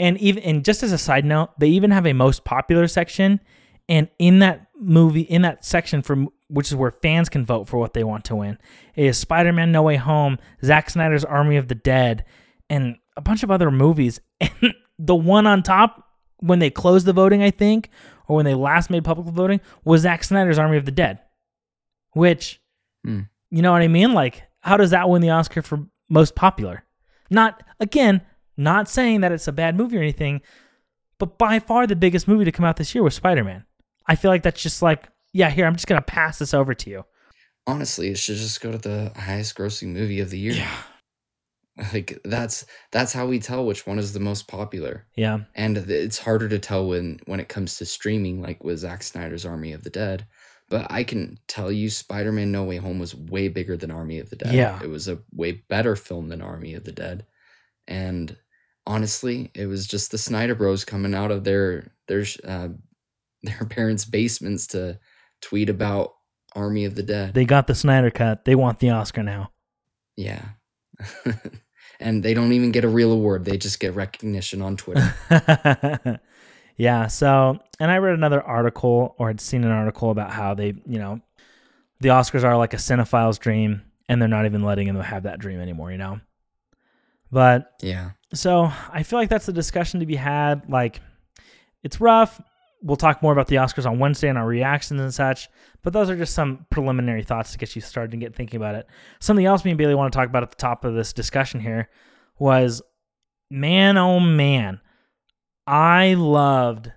And 0.00 0.18
even, 0.18 0.42
and 0.42 0.64
just 0.64 0.82
as 0.82 0.90
a 0.90 0.98
side 0.98 1.24
note, 1.24 1.50
they 1.58 1.68
even 1.68 1.92
have 1.92 2.06
a 2.06 2.12
most 2.12 2.44
popular 2.44 2.88
section. 2.88 3.40
And 3.88 4.08
in 4.18 4.40
that 4.40 4.66
movie, 4.76 5.20
in 5.20 5.42
that 5.42 5.64
section 5.64 6.02
for 6.02 6.26
which 6.52 6.68
is 6.68 6.76
where 6.76 6.90
fans 6.90 7.28
can 7.28 7.44
vote 7.44 7.66
for 7.68 7.78
what 7.78 7.94
they 7.94 8.04
want 8.04 8.24
to 8.26 8.36
win, 8.36 8.58
is 8.94 9.16
Spider 9.18 9.52
Man 9.52 9.72
No 9.72 9.82
Way 9.82 9.96
Home, 9.96 10.38
Zack 10.64 10.90
Snyder's 10.90 11.24
Army 11.24 11.56
of 11.56 11.68
the 11.68 11.74
Dead, 11.74 12.24
and 12.68 12.96
a 13.16 13.20
bunch 13.20 13.42
of 13.42 13.50
other 13.50 13.70
movies. 13.70 14.20
And 14.60 14.74
the 14.98 15.14
one 15.16 15.46
on 15.46 15.62
top, 15.62 16.06
when 16.38 16.58
they 16.58 16.70
closed 16.70 17.06
the 17.06 17.12
voting, 17.12 17.42
I 17.42 17.50
think, 17.50 17.88
or 18.28 18.36
when 18.36 18.44
they 18.44 18.54
last 18.54 18.90
made 18.90 19.04
public 19.04 19.26
voting, 19.34 19.60
was 19.84 20.02
Zack 20.02 20.22
Snyder's 20.22 20.58
Army 20.58 20.76
of 20.76 20.84
the 20.84 20.92
Dead. 20.92 21.18
Which, 22.12 22.60
Hmm. 23.04 23.20
you 23.50 23.62
know 23.62 23.72
what 23.72 23.82
I 23.82 23.88
mean? 23.88 24.12
Like, 24.12 24.42
how 24.60 24.76
does 24.76 24.90
that 24.90 25.08
win 25.08 25.22
the 25.22 25.30
Oscar 25.30 25.62
for 25.62 25.86
most 26.08 26.34
popular? 26.36 26.84
Not, 27.30 27.62
again, 27.80 28.20
not 28.56 28.88
saying 28.88 29.22
that 29.22 29.32
it's 29.32 29.48
a 29.48 29.52
bad 29.52 29.76
movie 29.76 29.96
or 29.96 30.02
anything, 30.02 30.40
but 31.18 31.38
by 31.38 31.58
far 31.58 31.86
the 31.86 31.96
biggest 31.96 32.28
movie 32.28 32.44
to 32.44 32.52
come 32.52 32.64
out 32.66 32.76
this 32.76 32.94
year 32.94 33.02
was 33.02 33.14
Spider 33.14 33.42
Man. 33.42 33.64
I 34.06 34.14
feel 34.14 34.30
like 34.30 34.42
that's 34.42 34.62
just 34.62 34.82
like, 34.82 35.08
yeah, 35.32 35.50
here, 35.50 35.66
I'm 35.66 35.74
just 35.74 35.86
going 35.86 36.00
to 36.00 36.04
pass 36.04 36.38
this 36.38 36.54
over 36.54 36.74
to 36.74 36.90
you. 36.90 37.04
Honestly, 37.66 38.08
it 38.08 38.18
should 38.18 38.36
just 38.36 38.60
go 38.60 38.72
to 38.72 38.78
the 38.78 39.12
highest 39.16 39.56
grossing 39.56 39.88
movie 39.88 40.20
of 40.20 40.30
the 40.30 40.38
year. 40.38 40.54
Yeah. 40.54 40.76
Like 41.94 42.20
that's 42.22 42.66
that's 42.90 43.14
how 43.14 43.26
we 43.26 43.38
tell 43.38 43.64
which 43.64 43.86
one 43.86 43.98
is 43.98 44.12
the 44.12 44.20
most 44.20 44.46
popular. 44.46 45.06
Yeah. 45.16 45.38
And 45.54 45.78
it's 45.78 46.18
harder 46.18 46.46
to 46.50 46.58
tell 46.58 46.86
when 46.86 47.18
when 47.24 47.40
it 47.40 47.48
comes 47.48 47.78
to 47.78 47.86
streaming, 47.86 48.42
like 48.42 48.62
with 48.62 48.80
Zack 48.80 49.02
Snyder's 49.02 49.46
Army 49.46 49.72
of 49.72 49.82
the 49.82 49.88
Dead. 49.88 50.26
But 50.68 50.92
I 50.92 51.02
can 51.02 51.38
tell 51.48 51.72
you, 51.72 51.88
Spider-Man: 51.88 52.52
No 52.52 52.64
Way 52.64 52.76
Home 52.76 52.98
was 52.98 53.14
way 53.14 53.48
bigger 53.48 53.78
than 53.78 53.90
Army 53.90 54.18
of 54.18 54.28
the 54.28 54.36
Dead. 54.36 54.54
Yeah. 54.54 54.80
it 54.82 54.90
was 54.90 55.08
a 55.08 55.20
way 55.34 55.62
better 55.68 55.96
film 55.96 56.28
than 56.28 56.42
Army 56.42 56.74
of 56.74 56.84
the 56.84 56.92
Dead. 56.92 57.24
And 57.88 58.36
honestly, 58.86 59.50
it 59.54 59.64
was 59.64 59.86
just 59.86 60.10
the 60.10 60.18
Snyder 60.18 60.54
Bros 60.54 60.84
coming 60.84 61.14
out 61.14 61.30
of 61.30 61.44
their 61.44 61.92
their 62.06 62.24
uh, 62.46 62.68
their 63.42 63.66
parents' 63.68 64.04
basements 64.04 64.66
to 64.68 64.98
tweet 65.42 65.68
about 65.68 66.14
Army 66.54 66.84
of 66.84 66.94
the 66.94 67.02
Dead. 67.02 67.34
They 67.34 67.44
got 67.44 67.66
the 67.66 67.74
Snyder 67.74 68.10
cut. 68.10 68.44
They 68.44 68.54
want 68.54 68.78
the 68.78 68.90
Oscar 68.90 69.22
now. 69.22 69.50
yeah. 70.16 70.44
and 72.00 72.22
they 72.22 72.34
don't 72.34 72.52
even 72.52 72.70
get 72.70 72.84
a 72.84 72.88
real 72.88 73.12
award; 73.12 73.44
they 73.44 73.56
just 73.56 73.80
get 73.80 73.94
recognition 73.94 74.62
on 74.62 74.76
Twitter. 74.76 75.14
yeah. 76.76 77.06
So, 77.08 77.58
and 77.80 77.90
I 77.90 77.96
read 77.98 78.14
another 78.14 78.42
article 78.42 79.14
or 79.18 79.28
had 79.28 79.40
seen 79.40 79.64
an 79.64 79.70
article 79.70 80.10
about 80.10 80.30
how 80.30 80.54
they, 80.54 80.74
you 80.86 80.98
know, 80.98 81.20
the 82.00 82.10
Oscars 82.10 82.44
are 82.44 82.56
like 82.56 82.74
a 82.74 82.78
cinephile's 82.78 83.38
dream 83.38 83.82
and 84.08 84.20
they're 84.20 84.28
not 84.28 84.44
even 84.44 84.62
letting 84.62 84.86
them 84.86 85.00
have 85.00 85.22
that 85.22 85.38
dream 85.38 85.60
anymore, 85.60 85.90
you 85.90 85.98
know? 85.98 86.20
But 87.30 87.70
yeah. 87.80 88.10
so 88.34 88.70
I 88.92 89.04
feel 89.04 89.18
like 89.18 89.30
that's 89.30 89.48
a 89.48 89.52
discussion 89.52 90.00
to 90.00 90.06
be 90.06 90.16
had. 90.16 90.68
Like, 90.68 91.00
it's 91.82 92.00
rough. 92.00 92.40
We'll 92.82 92.96
talk 92.96 93.22
more 93.22 93.32
about 93.32 93.46
the 93.46 93.56
Oscars 93.56 93.86
on 93.86 93.98
Wednesday 93.98 94.28
and 94.28 94.36
our 94.36 94.46
reactions 94.46 95.00
and 95.00 95.14
such. 95.14 95.48
But 95.82 95.92
those 95.92 96.10
are 96.10 96.16
just 96.16 96.34
some 96.34 96.66
preliminary 96.70 97.22
thoughts 97.22 97.52
to 97.52 97.58
get 97.58 97.74
you 97.76 97.82
started 97.82 98.12
and 98.12 98.20
get 98.20 98.34
thinking 98.34 98.56
about 98.56 98.74
it. 98.74 98.86
Something 99.20 99.46
else 99.46 99.64
me 99.64 99.70
and 99.70 99.78
Bailey 99.78 99.94
want 99.94 100.12
to 100.12 100.16
talk 100.16 100.28
about 100.28 100.42
at 100.42 100.50
the 100.50 100.56
top 100.56 100.84
of 100.84 100.94
this 100.94 101.12
discussion 101.12 101.60
here 101.60 101.88
was 102.38 102.82
man, 103.50 103.96
oh 103.98 104.18
man, 104.18 104.80
I 105.66 106.14
loved 106.14 106.90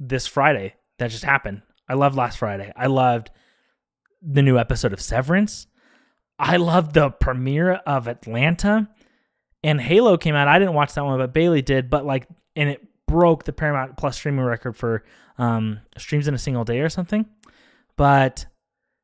this 0.00 0.26
Friday 0.26 0.74
that 0.98 1.10
just 1.10 1.24
happened. 1.24 1.62
I 1.88 1.94
loved 1.94 2.16
last 2.16 2.38
Friday. 2.38 2.72
I 2.76 2.86
loved 2.86 3.30
the 4.22 4.42
new 4.42 4.58
episode 4.58 4.92
of 4.92 5.00
Severance. 5.00 5.66
I 6.38 6.56
loved 6.56 6.94
the 6.94 7.10
premiere 7.10 7.72
of 7.72 8.08
Atlanta 8.08 8.88
and 9.62 9.80
Halo 9.80 10.16
came 10.16 10.34
out. 10.34 10.48
I 10.48 10.58
didn't 10.58 10.74
watch 10.74 10.94
that 10.94 11.04
one, 11.04 11.18
but 11.18 11.32
Bailey 11.32 11.62
did. 11.62 11.90
But 11.90 12.06
like, 12.06 12.28
and 12.54 12.70
it 12.70 12.87
broke 13.08 13.44
the 13.44 13.52
Paramount 13.52 13.96
Plus 13.96 14.16
streaming 14.16 14.44
record 14.44 14.76
for 14.76 15.02
um, 15.38 15.80
streams 15.96 16.28
in 16.28 16.34
a 16.34 16.38
single 16.38 16.64
day 16.64 16.78
or 16.80 16.88
something. 16.88 17.26
But 17.96 18.46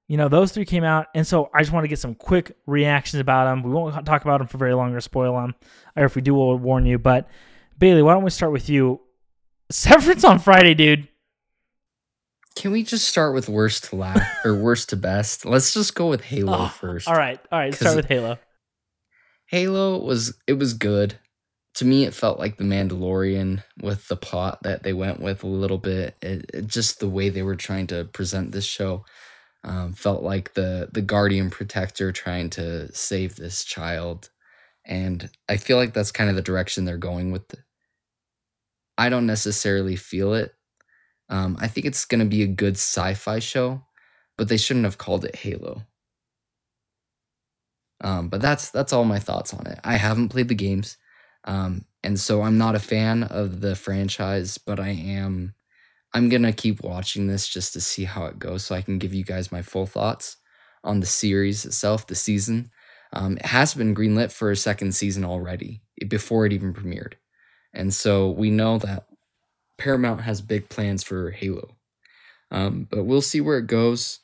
you 0.06 0.16
know, 0.18 0.28
those 0.28 0.52
three 0.52 0.66
came 0.66 0.84
out, 0.84 1.06
and 1.14 1.26
so 1.26 1.50
I 1.54 1.60
just 1.62 1.72
want 1.72 1.84
to 1.84 1.88
get 1.88 1.98
some 1.98 2.14
quick 2.14 2.56
reactions 2.66 3.20
about 3.20 3.46
them. 3.46 3.62
We 3.62 3.70
won't 3.72 3.94
talk 4.06 4.22
about 4.22 4.38
them 4.38 4.46
for 4.46 4.58
very 4.58 4.74
long 4.74 4.94
or 4.94 5.00
spoil 5.00 5.34
them, 5.40 5.54
or 5.96 6.04
if 6.04 6.14
we 6.14 6.22
do, 6.22 6.34
we'll 6.34 6.56
warn 6.58 6.86
you. 6.86 6.98
But 6.98 7.28
Bailey, 7.78 8.02
why 8.02 8.12
don't 8.12 8.22
we 8.22 8.30
start 8.30 8.52
with 8.52 8.68
you? 8.68 9.00
Severance 9.70 10.22
on 10.22 10.38
Friday, 10.38 10.74
dude. 10.74 11.08
Can 12.54 12.70
we 12.70 12.84
just 12.84 13.08
start 13.08 13.34
with 13.34 13.48
worst 13.48 13.84
to 13.84 13.96
last 13.96 14.22
or 14.44 14.54
worst 14.62 14.90
to 14.90 14.96
best? 14.96 15.44
Let's 15.44 15.72
just 15.72 15.94
go 15.94 16.08
with 16.08 16.22
Halo 16.22 16.64
Oh, 16.64 16.68
first. 16.68 17.08
All 17.08 17.14
right, 17.16 17.40
all 17.50 17.58
right. 17.58 17.74
Start 17.74 17.96
with 17.96 18.06
Halo. 18.06 18.38
Halo 19.46 19.98
was 19.98 20.36
it 20.46 20.54
was 20.54 20.74
good. 20.74 21.18
To 21.76 21.84
me, 21.84 22.04
it 22.04 22.14
felt 22.14 22.38
like 22.38 22.56
the 22.56 22.64
Mandalorian 22.64 23.62
with 23.82 24.06
the 24.08 24.16
plot 24.16 24.62
that 24.62 24.84
they 24.84 24.92
went 24.92 25.20
with 25.20 25.42
a 25.42 25.48
little 25.48 25.78
bit. 25.78 26.16
It, 26.22 26.50
it- 26.54 26.66
just 26.66 27.00
the 27.00 27.08
way 27.08 27.28
they 27.30 27.42
were 27.42 27.56
trying 27.56 27.86
to 27.88 28.04
present 28.04 28.52
this 28.52 28.64
show 28.64 29.04
um, 29.64 29.94
felt 29.94 30.22
like 30.22 30.54
the 30.54 30.88
the 30.92 31.02
guardian 31.02 31.50
protector 31.50 32.12
trying 32.12 32.50
to 32.50 32.92
save 32.94 33.36
this 33.36 33.64
child, 33.64 34.30
and 34.86 35.30
I 35.48 35.58
feel 35.58 35.78
like 35.78 35.94
that's 35.94 36.12
kind 36.12 36.30
of 36.30 36.36
the 36.36 36.42
direction 36.42 36.84
they're 36.84 36.98
going 36.98 37.32
with. 37.32 37.44
I 38.98 39.08
don't 39.08 39.26
necessarily 39.26 39.96
feel 39.96 40.34
it. 40.34 40.54
Um, 41.28 41.56
I 41.60 41.68
think 41.68 41.86
it's 41.86 42.04
going 42.06 42.20
to 42.20 42.26
be 42.30 42.42
a 42.42 42.48
good 42.48 42.74
sci-fi 42.76 43.40
show, 43.40 43.86
but 44.38 44.48
they 44.48 44.56
shouldn't 44.58 44.84
have 44.86 44.98
called 44.98 45.24
it 45.24 45.36
Halo. 45.36 45.82
Um, 48.00 48.28
but 48.28 48.40
that's 48.40 48.70
that's 48.70 48.92
all 48.92 49.04
my 49.04 49.18
thoughts 49.18 49.54
on 49.54 49.66
it. 49.66 49.78
I 49.84 49.96
haven't 49.96 50.28
played 50.30 50.48
the 50.48 50.54
games, 50.54 50.96
um, 51.44 51.84
and 52.02 52.18
so 52.18 52.42
I'm 52.42 52.58
not 52.58 52.74
a 52.74 52.80
fan 52.80 53.22
of 53.24 53.60
the 53.60 53.74
franchise. 53.74 54.58
But 54.58 54.80
I 54.80 54.90
am, 54.90 55.54
I'm 56.12 56.28
gonna 56.28 56.52
keep 56.52 56.82
watching 56.82 57.26
this 57.26 57.48
just 57.48 57.72
to 57.74 57.80
see 57.80 58.04
how 58.04 58.26
it 58.26 58.38
goes, 58.38 58.64
so 58.64 58.74
I 58.74 58.82
can 58.82 58.98
give 58.98 59.14
you 59.14 59.24
guys 59.24 59.52
my 59.52 59.62
full 59.62 59.86
thoughts 59.86 60.36
on 60.82 61.00
the 61.00 61.06
series 61.06 61.64
itself, 61.64 62.06
the 62.06 62.14
season. 62.14 62.70
Um, 63.12 63.36
it 63.36 63.46
has 63.46 63.74
been 63.74 63.94
greenlit 63.94 64.32
for 64.32 64.50
a 64.50 64.56
second 64.56 64.94
season 64.94 65.24
already 65.24 65.82
before 66.08 66.46
it 66.46 66.52
even 66.52 66.74
premiered, 66.74 67.14
and 67.72 67.94
so 67.94 68.30
we 68.30 68.50
know 68.50 68.78
that 68.78 69.06
Paramount 69.78 70.22
has 70.22 70.40
big 70.40 70.68
plans 70.68 71.02
for 71.02 71.30
Halo. 71.30 71.76
Um, 72.50 72.86
but 72.90 73.04
we'll 73.04 73.22
see 73.22 73.40
where 73.40 73.58
it 73.58 73.66
goes. 73.66 74.20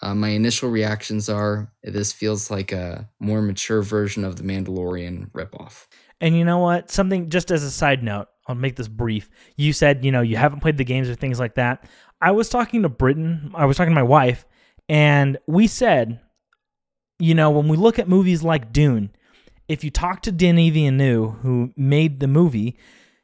Uh, 0.00 0.14
my 0.14 0.30
initial 0.30 0.68
reactions 0.68 1.28
are 1.28 1.72
this 1.82 2.12
feels 2.12 2.50
like 2.50 2.72
a 2.72 3.08
more 3.20 3.40
mature 3.40 3.82
version 3.82 4.24
of 4.24 4.36
the 4.36 4.42
Mandalorian 4.42 5.30
ripoff. 5.30 5.86
And 6.22 6.38
you 6.38 6.44
know 6.44 6.58
what? 6.58 6.88
Something 6.88 7.28
just 7.28 7.50
as 7.50 7.64
a 7.64 7.70
side 7.70 8.02
note, 8.04 8.28
I'll 8.46 8.54
make 8.54 8.76
this 8.76 8.86
brief. 8.86 9.28
You 9.56 9.72
said, 9.72 10.04
you 10.04 10.12
know, 10.12 10.20
you 10.20 10.36
haven't 10.36 10.60
played 10.60 10.76
the 10.76 10.84
games 10.84 11.10
or 11.10 11.16
things 11.16 11.40
like 11.40 11.56
that. 11.56 11.84
I 12.20 12.30
was 12.30 12.48
talking 12.48 12.82
to 12.82 12.88
Britain, 12.88 13.50
I 13.56 13.66
was 13.66 13.76
talking 13.76 13.90
to 13.90 13.94
my 14.00 14.04
wife, 14.04 14.46
and 14.88 15.36
we 15.48 15.66
said, 15.66 16.20
you 17.18 17.34
know, 17.34 17.50
when 17.50 17.66
we 17.66 17.76
look 17.76 17.98
at 17.98 18.08
movies 18.08 18.44
like 18.44 18.72
Dune, 18.72 19.10
if 19.66 19.82
you 19.82 19.90
talk 19.90 20.22
to 20.22 20.32
Denis 20.32 20.72
Villeneuve, 20.72 21.38
who 21.42 21.72
made 21.76 22.20
the 22.20 22.28
movie, 22.28 22.78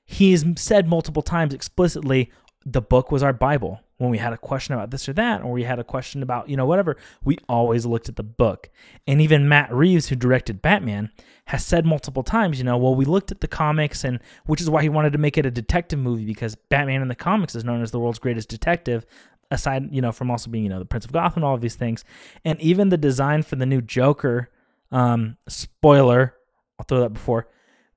he 0.05 0.33
has 0.33 0.45
said 0.57 0.89
multiple 0.89 1.23
times 1.23 1.55
explicitly, 1.55 2.33
the 2.67 2.83
book 2.83 3.13
was 3.13 3.23
our 3.23 3.33
Bible. 3.33 3.81
When 3.99 4.11
we 4.11 4.19
had 4.19 4.33
a 4.33 4.39
question 4.39 4.75
about 4.75 4.91
this 4.91 5.09
or 5.09 5.13
that, 5.15 5.43
or 5.43 5.53
we 5.53 5.65
had 5.65 5.79
a 5.79 5.85
question 5.85 6.23
about, 6.23 6.49
you 6.49 6.57
know, 6.57 6.67
whatever, 6.67 6.97
we 7.25 7.37
always 7.49 7.85
looked 7.85 8.09
at 8.09 8.17
the 8.17 8.23
book. 8.23 8.71
And 9.07 9.21
even 9.21 9.49
Matt 9.49 9.73
Reeves, 9.73 10.09
who 10.09 10.17
directed 10.17 10.63
Batman, 10.63 11.11
has 11.47 11.67
said 11.67 11.85
multiple 11.85 12.23
times, 12.23 12.59
you 12.59 12.65
know, 12.65 12.79
well, 12.79 12.95
we 12.95 13.05
looked 13.05 13.33
at 13.33 13.41
the 13.41 13.49
comics, 13.49 14.05
and 14.05 14.21
which 14.47 14.61
is 14.61 14.71
why 14.71 14.83
he 14.83 14.89
wanted 14.89 15.13
to 15.13 15.19
make 15.19 15.37
it 15.37 15.47
a 15.47 15.51
detective 15.51 15.99
movie 15.99 16.25
because 16.25 16.55
Batman 16.55 17.03
in 17.03 17.09
the 17.09 17.15
comics 17.15 17.55
is 17.55 17.65
known 17.65 17.83
as 17.83 17.91
the 17.91 17.99
world's 17.99 18.21
greatest 18.21 18.49
detective. 18.49 19.05
aside, 19.51 19.89
you 19.93 20.03
know, 20.03 20.13
from 20.13 20.31
also 20.31 20.51
being, 20.51 20.65
you 20.65 20.71
know, 20.71 20.79
the 20.79 20.85
Prince 20.85 21.05
of 21.05 21.13
Gotham, 21.13 21.43
and 21.43 21.45
all 21.45 21.55
of 21.55 21.61
these 21.61 21.75
things, 21.75 22.05
and 22.45 22.61
even 22.61 22.89
the 22.89 22.97
design 22.97 23.43
for 23.43 23.57
the 23.57 23.67
new 23.67 23.81
Joker. 23.81 24.51
Um, 24.91 25.37
spoiler, 25.49 26.35
I'll 26.79 26.85
throw 26.85 27.01
that 27.01 27.13
before. 27.13 27.49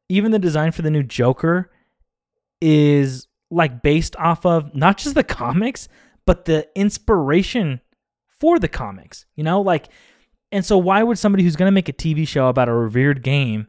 Even 0.10 0.32
the 0.32 0.40
design 0.40 0.72
for 0.72 0.82
the 0.82 0.92
new 0.92 1.04
Joker 1.04 1.72
is 2.60 3.28
like 3.52 3.84
based 3.84 4.16
off 4.16 4.46
of 4.46 4.74
not 4.74 4.98
just 4.98 5.16
the 5.16 5.24
comics, 5.24 5.88
but 6.26 6.46
the 6.46 6.68
inspiration 6.76 7.82
for 8.40 8.58
the 8.58 8.68
comics. 8.68 9.26
You 9.36 9.44
know, 9.44 9.62
like, 9.62 9.90
and 10.52 10.66
so 10.66 10.78
why 10.78 11.04
would 11.04 11.20
somebody 11.20 11.44
who's 11.44 11.56
going 11.56 11.68
to 11.68 11.74
make 11.74 11.90
a 11.90 11.94
TV 11.94 12.28
show 12.28 12.48
about 12.48 12.70
a 12.70 12.74
revered 12.74 13.24
game 13.24 13.68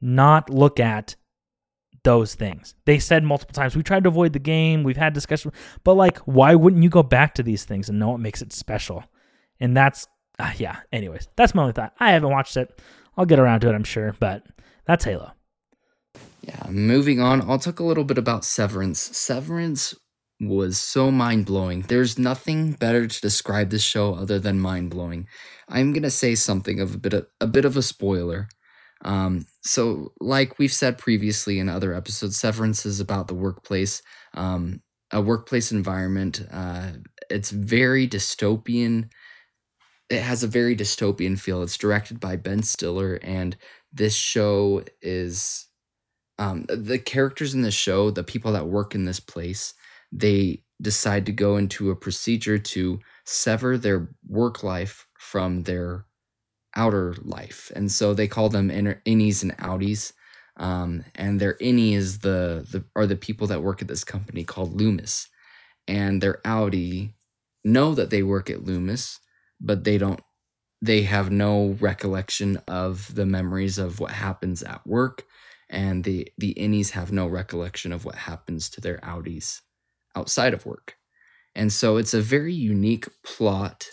not 0.00 0.50
look 0.50 0.80
at 0.80 1.16
those 2.04 2.34
things? 2.34 2.74
They 2.84 2.98
said 2.98 3.24
multiple 3.24 3.52
times, 3.52 3.76
we 3.76 3.82
tried 3.82 4.04
to 4.04 4.08
avoid 4.08 4.32
the 4.32 4.38
game, 4.38 4.82
we've 4.82 4.96
had 4.96 5.12
discussion, 5.12 5.52
but 5.84 5.94
like, 5.94 6.18
why 6.20 6.54
wouldn't 6.54 6.82
you 6.82 6.88
go 6.88 7.02
back 7.02 7.34
to 7.34 7.42
these 7.42 7.64
things 7.64 7.88
and 7.88 7.98
know 7.98 8.10
what 8.10 8.20
makes 8.20 8.42
it 8.42 8.52
special? 8.52 9.04
And 9.60 9.76
that's, 9.76 10.06
uh, 10.38 10.52
yeah, 10.56 10.78
anyways, 10.92 11.28
that's 11.36 11.54
my 11.54 11.62
only 11.62 11.72
thought. 11.72 11.94
I 11.98 12.12
haven't 12.12 12.30
watched 12.30 12.56
it. 12.56 12.80
I'll 13.16 13.26
get 13.26 13.38
around 13.38 13.60
to 13.60 13.68
it, 13.68 13.74
I'm 13.74 13.84
sure, 13.84 14.14
but 14.18 14.44
that's 14.84 15.04
Halo. 15.04 15.32
Yeah, 16.46 16.68
moving 16.70 17.20
on, 17.20 17.42
I'll 17.42 17.58
talk 17.58 17.80
a 17.80 17.84
little 17.84 18.04
bit 18.04 18.18
about 18.18 18.44
Severance. 18.44 19.00
Severance 19.16 19.94
was 20.40 20.78
so 20.78 21.10
mind 21.10 21.46
blowing. 21.46 21.82
There's 21.82 22.18
nothing 22.18 22.72
better 22.72 23.06
to 23.08 23.20
describe 23.20 23.70
this 23.70 23.82
show 23.82 24.14
other 24.14 24.38
than 24.38 24.60
mind 24.60 24.90
blowing. 24.90 25.26
I'm 25.68 25.92
gonna 25.92 26.10
say 26.10 26.36
something 26.36 26.78
of 26.80 26.94
a 26.94 26.98
bit 26.98 27.14
of 27.14 27.26
a 27.40 27.46
bit 27.48 27.64
of 27.64 27.76
a 27.76 27.82
spoiler. 27.82 28.48
Um, 29.04 29.46
so, 29.62 30.12
like 30.20 30.58
we've 30.58 30.72
said 30.72 30.98
previously 30.98 31.58
in 31.58 31.68
other 31.68 31.92
episodes, 31.94 32.38
Severance 32.38 32.86
is 32.86 33.00
about 33.00 33.26
the 33.28 33.34
workplace, 33.34 34.00
um, 34.34 34.80
a 35.12 35.20
workplace 35.20 35.72
environment. 35.72 36.42
Uh, 36.52 36.92
it's 37.30 37.50
very 37.50 38.06
dystopian. 38.08 39.10
It 40.08 40.22
has 40.22 40.42
a 40.44 40.48
very 40.48 40.76
dystopian 40.76 41.38
feel. 41.38 41.62
It's 41.62 41.76
directed 41.78 42.20
by 42.20 42.36
Ben 42.36 42.62
Stiller, 42.62 43.16
and 43.22 43.56
this 43.92 44.14
show 44.14 44.84
is 45.02 45.65
um, 46.38 46.64
the 46.68 46.98
characters 46.98 47.54
in 47.54 47.62
the 47.62 47.70
show, 47.70 48.10
the 48.10 48.24
people 48.24 48.52
that 48.52 48.66
work 48.66 48.94
in 48.94 49.04
this 49.04 49.20
place, 49.20 49.74
they 50.12 50.62
decide 50.80 51.26
to 51.26 51.32
go 51.32 51.56
into 51.56 51.90
a 51.90 51.96
procedure 51.96 52.58
to 52.58 53.00
sever 53.24 53.78
their 53.78 54.08
work 54.28 54.62
life 54.62 55.06
from 55.18 55.62
their 55.62 56.04
outer 56.74 57.14
life. 57.22 57.72
And 57.74 57.90
so 57.90 58.14
they 58.14 58.28
call 58.28 58.48
them 58.48 58.70
inner, 58.70 59.02
innies 59.06 59.42
and 59.42 59.56
outies. 59.58 60.12
Um, 60.58 61.04
and 61.14 61.40
their 61.40 61.54
innie 61.54 61.94
is 61.94 62.20
the, 62.20 62.66
the 62.70 62.84
are 62.94 63.06
the 63.06 63.16
people 63.16 63.46
that 63.48 63.62
work 63.62 63.82
at 63.82 63.88
this 63.88 64.04
company 64.04 64.44
called 64.44 64.78
Loomis. 64.78 65.28
And 65.88 66.22
their 66.22 66.40
outie 66.44 67.12
know 67.64 67.94
that 67.94 68.10
they 68.10 68.22
work 68.22 68.50
at 68.50 68.64
Loomis, 68.64 69.20
but 69.60 69.84
they 69.84 69.98
don't 69.98 70.20
they 70.82 71.02
have 71.02 71.30
no 71.30 71.76
recollection 71.80 72.58
of 72.68 73.14
the 73.14 73.26
memories 73.26 73.78
of 73.78 73.98
what 73.98 74.12
happens 74.12 74.62
at 74.62 74.86
work 74.86 75.24
and 75.68 76.04
the 76.04 76.28
the 76.38 76.54
innies 76.54 76.90
have 76.90 77.12
no 77.12 77.26
recollection 77.26 77.92
of 77.92 78.04
what 78.04 78.14
happens 78.14 78.68
to 78.70 78.80
their 78.80 78.98
outies 78.98 79.60
outside 80.14 80.54
of 80.54 80.66
work. 80.66 80.96
And 81.54 81.72
so 81.72 81.96
it's 81.96 82.14
a 82.14 82.20
very 82.20 82.52
unique 82.52 83.06
plot. 83.22 83.88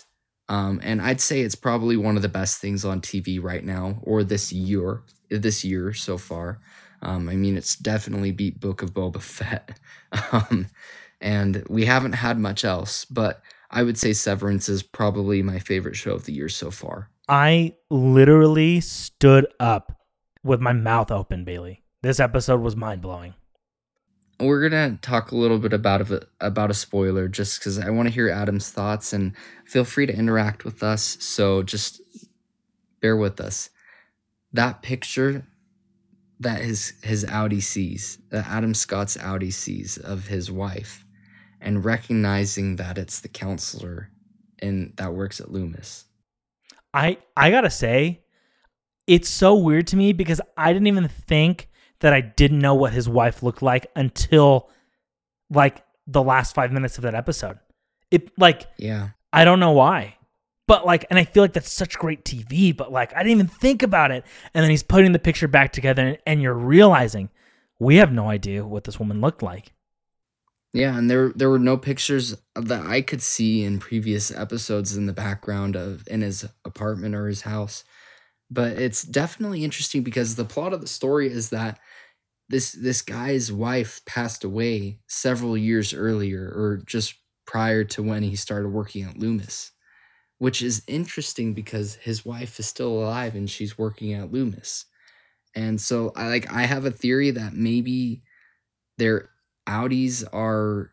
Um, 0.48 0.80
and 0.82 1.00
I'd 1.00 1.20
say 1.20 1.40
it's 1.40 1.54
probably 1.54 1.96
one 1.96 2.16
of 2.16 2.22
the 2.22 2.28
best 2.28 2.60
things 2.60 2.84
on 2.84 3.00
TV 3.00 3.42
right 3.42 3.64
now, 3.64 3.98
or 4.02 4.22
this 4.22 4.52
year, 4.52 5.02
this 5.30 5.64
year 5.64 5.94
so 5.94 6.18
far. 6.18 6.60
Um, 7.00 7.28
I 7.28 7.36
mean, 7.36 7.56
it's 7.56 7.76
definitely 7.76 8.32
beat 8.32 8.60
Book 8.60 8.82
of 8.82 8.92
Boba 8.92 9.22
Fett. 9.22 9.78
um, 10.32 10.66
and 11.20 11.64
we 11.68 11.86
haven't 11.86 12.12
had 12.12 12.38
much 12.38 12.64
else, 12.64 13.06
but 13.06 13.42
I 13.70 13.82
would 13.82 13.98
say 13.98 14.12
Severance 14.12 14.68
is 14.68 14.82
probably 14.82 15.42
my 15.42 15.58
favorite 15.58 15.96
show 15.96 16.12
of 16.12 16.26
the 16.26 16.32
year 16.32 16.50
so 16.50 16.70
far. 16.70 17.10
I 17.28 17.74
literally 17.88 18.80
stood 18.80 19.46
up 19.58 19.93
with 20.44 20.60
my 20.60 20.72
mouth 20.72 21.10
open, 21.10 21.44
Bailey. 21.44 21.82
This 22.02 22.20
episode 22.20 22.60
was 22.60 22.76
mind 22.76 23.02
blowing 23.02 23.34
we're 24.40 24.68
gonna 24.68 24.98
talk 25.00 25.30
a 25.30 25.36
little 25.36 25.58
bit 25.58 25.72
about 25.72 26.10
a, 26.10 26.26
about 26.40 26.70
a 26.70 26.74
spoiler 26.74 27.28
just 27.28 27.58
because 27.58 27.78
I 27.78 27.90
want 27.90 28.08
to 28.08 28.14
hear 28.14 28.28
Adam's 28.28 28.70
thoughts 28.70 29.12
and 29.12 29.32
feel 29.64 29.84
free 29.84 30.06
to 30.06 30.16
interact 30.16 30.64
with 30.64 30.82
us. 30.82 31.16
So 31.20 31.62
just 31.62 32.00
bear 33.00 33.16
with 33.16 33.40
us. 33.40 33.70
That 34.52 34.82
picture 34.82 35.46
that 36.40 36.60
his 36.60 36.94
his 37.02 37.24
outie 37.24 37.62
sees, 37.62 38.18
that 38.30 38.46
Adam 38.46 38.74
Scott's 38.74 39.16
outie 39.16 39.52
sees 39.52 39.96
of 39.98 40.26
his 40.26 40.50
wife, 40.50 41.04
and 41.60 41.84
recognizing 41.84 42.76
that 42.76 42.98
it's 42.98 43.20
the 43.20 43.28
counselor 43.28 44.10
and 44.58 44.92
that 44.96 45.14
works 45.14 45.40
at 45.40 45.50
Loomis. 45.50 46.04
I 46.92 47.18
I 47.36 47.50
gotta 47.50 47.70
say, 47.70 48.23
it's 49.06 49.28
so 49.28 49.54
weird 49.54 49.86
to 49.88 49.96
me 49.96 50.12
because 50.12 50.40
I 50.56 50.72
didn't 50.72 50.86
even 50.86 51.08
think 51.08 51.68
that 52.00 52.12
I 52.12 52.20
didn't 52.20 52.58
know 52.58 52.74
what 52.74 52.92
his 52.92 53.08
wife 53.08 53.42
looked 53.42 53.62
like 53.62 53.86
until 53.96 54.70
like 55.50 55.84
the 56.06 56.22
last 56.22 56.54
five 56.54 56.72
minutes 56.72 56.98
of 56.98 57.02
that 57.02 57.14
episode. 57.14 57.58
It 58.10 58.30
like 58.38 58.66
yeah, 58.76 59.10
I 59.32 59.44
don't 59.44 59.60
know 59.60 59.72
why, 59.72 60.16
but 60.66 60.86
like, 60.86 61.06
and 61.10 61.18
I 61.18 61.24
feel 61.24 61.42
like 61.42 61.52
that's 61.52 61.72
such 61.72 61.98
great 61.98 62.24
TV, 62.24 62.76
but 62.76 62.92
like 62.92 63.14
I 63.14 63.22
didn't 63.22 63.32
even 63.32 63.48
think 63.48 63.82
about 63.82 64.10
it. 64.10 64.24
And 64.52 64.62
then 64.62 64.70
he's 64.70 64.82
putting 64.82 65.12
the 65.12 65.18
picture 65.18 65.48
back 65.48 65.72
together, 65.72 66.02
and, 66.02 66.18
and 66.26 66.42
you're 66.42 66.54
realizing 66.54 67.30
we 67.78 67.96
have 67.96 68.12
no 68.12 68.28
idea 68.28 68.64
what 68.64 68.84
this 68.84 68.98
woman 68.98 69.20
looked 69.20 69.42
like. 69.42 69.72
Yeah, 70.72 70.96
and 70.96 71.10
there 71.10 71.32
there 71.36 71.50
were 71.50 71.58
no 71.58 71.76
pictures 71.76 72.36
that 72.56 72.86
I 72.86 73.00
could 73.00 73.22
see 73.22 73.62
in 73.62 73.78
previous 73.78 74.30
episodes 74.30 74.96
in 74.96 75.06
the 75.06 75.12
background 75.12 75.76
of 75.76 76.06
in 76.08 76.22
his 76.22 76.46
apartment 76.64 77.14
or 77.14 77.28
his 77.28 77.42
house. 77.42 77.84
But 78.50 78.78
it's 78.78 79.02
definitely 79.02 79.64
interesting 79.64 80.02
because 80.02 80.36
the 80.36 80.44
plot 80.44 80.72
of 80.72 80.80
the 80.80 80.86
story 80.86 81.28
is 81.30 81.50
that 81.50 81.80
this 82.48 82.72
this 82.72 83.02
guy's 83.02 83.52
wife 83.52 84.04
passed 84.06 84.44
away 84.44 85.00
several 85.08 85.56
years 85.56 85.94
earlier 85.94 86.46
or 86.48 86.82
just 86.86 87.14
prior 87.46 87.84
to 87.84 88.02
when 88.02 88.22
he 88.22 88.36
started 88.36 88.68
working 88.70 89.04
at 89.04 89.18
Loomis 89.18 89.72
which 90.38 90.62
is 90.62 90.82
interesting 90.88 91.54
because 91.54 91.94
his 91.96 92.24
wife 92.24 92.58
is 92.58 92.66
still 92.66 92.92
alive 92.92 93.34
and 93.34 93.48
she's 93.48 93.78
working 93.78 94.12
at 94.14 94.32
Loomis. 94.32 94.86
And 95.54 95.80
so 95.80 96.12
I 96.16 96.28
like 96.28 96.52
I 96.52 96.62
have 96.62 96.84
a 96.84 96.90
theory 96.90 97.30
that 97.32 97.54
maybe 97.54 98.22
their 98.98 99.30
outies 99.68 100.24
are 100.32 100.90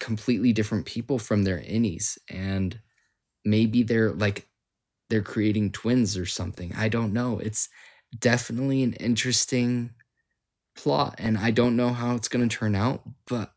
completely 0.00 0.52
different 0.52 0.86
people 0.86 1.18
from 1.18 1.44
their 1.44 1.58
innies 1.60 2.18
and 2.30 2.80
maybe 3.44 3.82
they're 3.82 4.12
like 4.12 4.48
they're 5.10 5.22
creating 5.22 5.70
twins 5.72 6.16
or 6.16 6.26
something 6.26 6.72
I 6.76 6.88
don't 6.88 7.12
know 7.12 7.38
it's 7.38 7.68
definitely 8.18 8.82
an 8.82 8.94
interesting 8.94 9.90
plot 10.76 11.16
and 11.18 11.38
I 11.38 11.50
don't 11.50 11.76
know 11.76 11.90
how 11.90 12.14
it's 12.14 12.28
going 12.28 12.48
to 12.48 12.56
turn 12.56 12.74
out, 12.74 13.02
but 13.26 13.52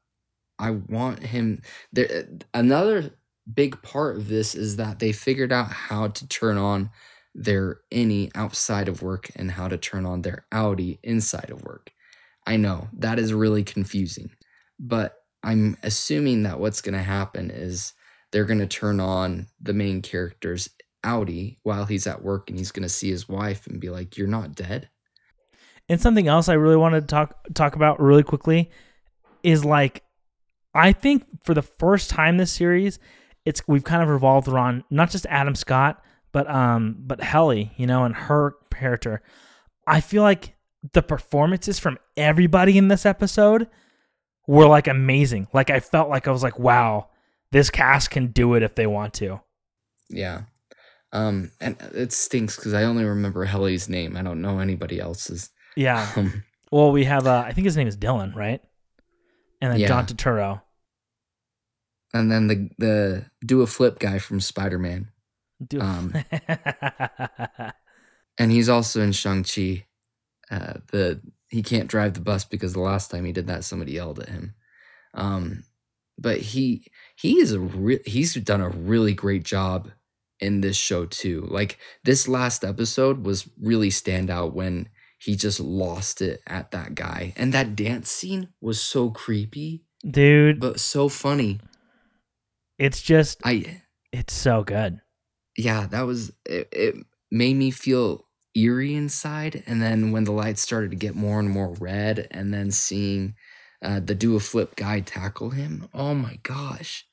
I 0.59 0.71
want 0.71 1.19
him 1.19 1.61
there 1.91 2.27
another 2.53 3.11
big 3.53 3.81
part 3.81 4.17
of 4.17 4.27
this 4.27 4.55
is 4.55 4.75
that 4.77 4.99
they 4.99 5.11
figured 5.11 5.51
out 5.51 5.71
how 5.71 6.07
to 6.07 6.27
turn 6.27 6.57
on 6.57 6.89
their 7.35 7.81
innie 7.91 8.31
outside 8.35 8.87
of 8.87 9.03
work 9.03 9.29
and 9.35 9.51
how 9.51 9.67
to 9.67 9.77
turn 9.77 10.05
on 10.05 10.21
their 10.21 10.45
outie 10.51 10.99
inside 11.03 11.51
of 11.51 11.63
work. 11.63 11.91
I 12.45 12.57
know 12.57 12.87
that 12.93 13.19
is 13.19 13.33
really 13.33 13.63
confusing, 13.63 14.31
but 14.79 15.15
I'm 15.43 15.77
assuming 15.83 16.43
that 16.43 16.59
what's 16.59 16.81
going 16.81 16.95
to 16.95 17.03
happen 17.03 17.51
is 17.51 17.93
they're 18.31 18.45
going 18.45 18.59
to 18.59 18.67
turn 18.67 18.99
on 18.99 19.47
the 19.61 19.73
main 19.73 20.01
character's 20.01 20.69
outie 21.05 21.57
while 21.63 21.85
he's 21.85 22.07
at 22.07 22.23
work 22.23 22.49
and 22.49 22.57
he's 22.57 22.71
going 22.71 22.83
to 22.83 22.89
see 22.89 23.09
his 23.09 23.29
wife 23.29 23.67
and 23.67 23.79
be 23.79 23.89
like, 23.89 24.17
You're 24.17 24.27
not 24.27 24.55
dead. 24.55 24.89
And 25.89 26.01
something 26.01 26.27
else 26.27 26.49
I 26.49 26.53
really 26.53 26.75
wanted 26.75 27.01
to 27.01 27.07
talk 27.07 27.35
talk 27.53 27.75
about 27.75 28.01
really 28.01 28.23
quickly 28.23 28.69
is 29.43 29.63
like 29.63 30.03
I 30.73 30.91
think 30.91 31.25
for 31.43 31.53
the 31.53 31.61
first 31.61 32.09
time 32.09 32.37
this 32.37 32.51
series, 32.51 32.99
it's 33.45 33.65
we've 33.67 33.83
kind 33.83 34.03
of 34.03 34.09
revolved 34.09 34.47
around 34.47 34.83
not 34.89 35.09
just 35.09 35.25
Adam 35.27 35.55
Scott, 35.55 36.03
but 36.31 36.49
um 36.49 36.97
but 36.99 37.21
Helly, 37.21 37.71
you 37.77 37.87
know, 37.87 38.03
and 38.03 38.15
her 38.15 38.55
character. 38.73 39.21
I 39.85 40.01
feel 40.01 40.23
like 40.23 40.55
the 40.93 41.01
performances 41.01 41.79
from 41.79 41.97
everybody 42.15 42.77
in 42.77 42.89
this 42.89 43.05
episode 43.05 43.67
were 44.47 44.67
like 44.67 44.87
amazing. 44.87 45.47
Like 45.53 45.69
I 45.69 45.79
felt 45.79 46.09
like 46.09 46.27
I 46.27 46.31
was 46.31 46.43
like, 46.43 46.59
wow, 46.59 47.09
this 47.51 47.69
cast 47.69 48.09
can 48.09 48.27
do 48.27 48.55
it 48.55 48.63
if 48.63 48.75
they 48.75 48.87
want 48.87 49.13
to. 49.15 49.41
Yeah. 50.09 50.43
Um, 51.17 51.51
and 51.59 51.75
it 51.95 52.13
stinks 52.13 52.55
because 52.55 52.75
I 52.75 52.83
only 52.83 53.03
remember 53.03 53.43
Helly's 53.43 53.89
name. 53.89 54.15
I 54.15 54.21
don't 54.21 54.39
know 54.41 54.59
anybody 54.59 54.99
else's. 54.99 55.49
Yeah. 55.75 56.07
Um, 56.17 56.43
well, 56.69 56.91
we 56.91 57.05
have 57.05 57.25
uh, 57.25 57.45
I 57.45 57.53
think 57.53 57.63
his 57.63 57.77
name 57.77 57.87
is 57.87 57.95
Dylan, 57.95 58.35
right? 58.35 58.61
And 59.61 59.71
then 59.71 59.79
yeah. 59.79 59.87
John 59.87 60.05
Turturro. 60.05 60.61
And 62.13 62.29
then 62.29 62.47
the 62.47 62.69
the 62.77 63.25
do 63.45 63.61
a 63.61 63.67
flip 63.67 63.99
guy 63.99 64.19
from 64.19 64.41
Spider 64.41 64.77
Man. 64.77 65.07
Do 65.65 65.79
um, 65.79 66.13
and 68.37 68.51
he's 68.51 68.67
also 68.67 69.01
in 69.01 69.13
Shang 69.13 69.43
Chi. 69.43 69.85
Uh, 70.51 70.79
the 70.91 71.21
he 71.47 71.63
can't 71.63 71.87
drive 71.87 72.15
the 72.15 72.21
bus 72.21 72.43
because 72.43 72.73
the 72.73 72.81
last 72.81 73.09
time 73.09 73.23
he 73.23 73.31
did 73.31 73.47
that, 73.47 73.63
somebody 73.63 73.93
yelled 73.93 74.19
at 74.19 74.27
him. 74.27 74.55
Um, 75.13 75.63
but 76.17 76.39
he 76.39 76.85
he 77.15 77.39
is 77.39 77.53
a 77.53 77.61
re- 77.61 78.03
he's 78.05 78.33
done 78.35 78.61
a 78.61 78.69
really 78.69 79.13
great 79.13 79.43
job 79.43 79.89
in 80.39 80.61
this 80.61 80.77
show 80.77 81.05
too. 81.05 81.47
Like 81.49 81.77
this 82.03 82.27
last 82.27 82.63
episode 82.63 83.25
was 83.25 83.49
really 83.61 83.89
stand 83.89 84.29
out 84.29 84.53
when 84.53 84.89
he 85.19 85.35
just 85.35 85.59
lost 85.59 86.21
it 86.21 86.41
at 86.47 86.71
that 86.71 86.93
guy. 86.95 87.33
And 87.37 87.53
that 87.53 87.75
dance 87.75 88.11
scene 88.11 88.49
was 88.61 88.81
so 88.81 89.09
creepy, 89.09 89.83
Dude, 90.09 90.59
but 90.59 90.79
so 90.79 91.09
funny. 91.09 91.59
it's 92.77 93.01
just 93.01 93.39
I 93.43 93.81
it's 94.11 94.33
so 94.33 94.63
good. 94.63 94.99
yeah, 95.57 95.87
that 95.87 96.01
was 96.03 96.31
it, 96.45 96.67
it 96.71 96.95
made 97.31 97.55
me 97.55 97.71
feel 97.71 98.25
eerie 98.55 98.95
inside 98.95 99.63
and 99.67 99.81
then 99.81 100.11
when 100.11 100.23
the 100.23 100.31
lights 100.31 100.61
started 100.61 100.89
to 100.89 100.97
get 100.97 101.13
more 101.15 101.39
and 101.39 101.49
more 101.49 101.73
red 101.79 102.27
and 102.31 102.51
then 102.53 102.71
seeing 102.71 103.35
uh, 103.83 103.99
the 103.99 104.15
do 104.15 104.35
a 104.35 104.39
flip 104.39 104.75
guy 104.75 104.99
tackle 104.99 105.51
him 105.51 105.87
oh 105.93 106.15
my 106.15 106.39
gosh 106.41 107.05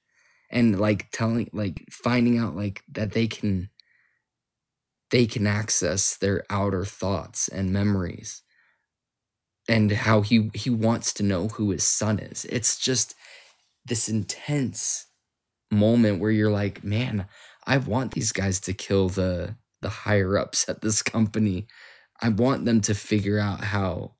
and 0.55 0.81
like 0.81 1.11
telling 1.11 1.51
like 1.53 1.85
finding 1.91 2.39
out 2.39 2.57
like 2.57 2.83
that 2.91 3.13
they 3.13 3.27
can 3.27 3.69
they 5.11 5.27
can 5.27 5.47
access 5.47 6.17
their 6.17 6.45
outer 6.49 6.87
thoughts 6.87 7.49
and 7.49 7.73
memories 7.73 8.43
and 9.69 9.93
how 9.93 10.23
he 10.23 10.51
he 10.55 10.71
wants 10.71 11.13
to 11.15 11.23
know 11.23 11.49
who 11.49 11.71
his 11.71 11.85
son 11.85 12.19
is. 12.19 12.47
It's 12.47 12.79
just 12.79 13.15
this 13.85 14.09
intense 14.09 15.07
moment 15.71 16.21
where 16.21 16.31
you're 16.31 16.51
like 16.53 16.85
man 16.85 17.27
i 17.67 17.77
want 17.77 18.13
these 18.13 18.31
guys 18.31 18.61
to 18.61 18.73
kill 18.73 19.09
the 19.09 19.57
the 19.85 19.91
higher 19.91 20.37
ups 20.39 20.69
at 20.69 20.81
this 20.81 21.03
company. 21.03 21.69
I 22.21 22.31
want 22.31 22.65
them 22.65 22.81
to 22.83 22.95
figure 22.95 23.39
out 23.39 23.63
how 23.63 24.15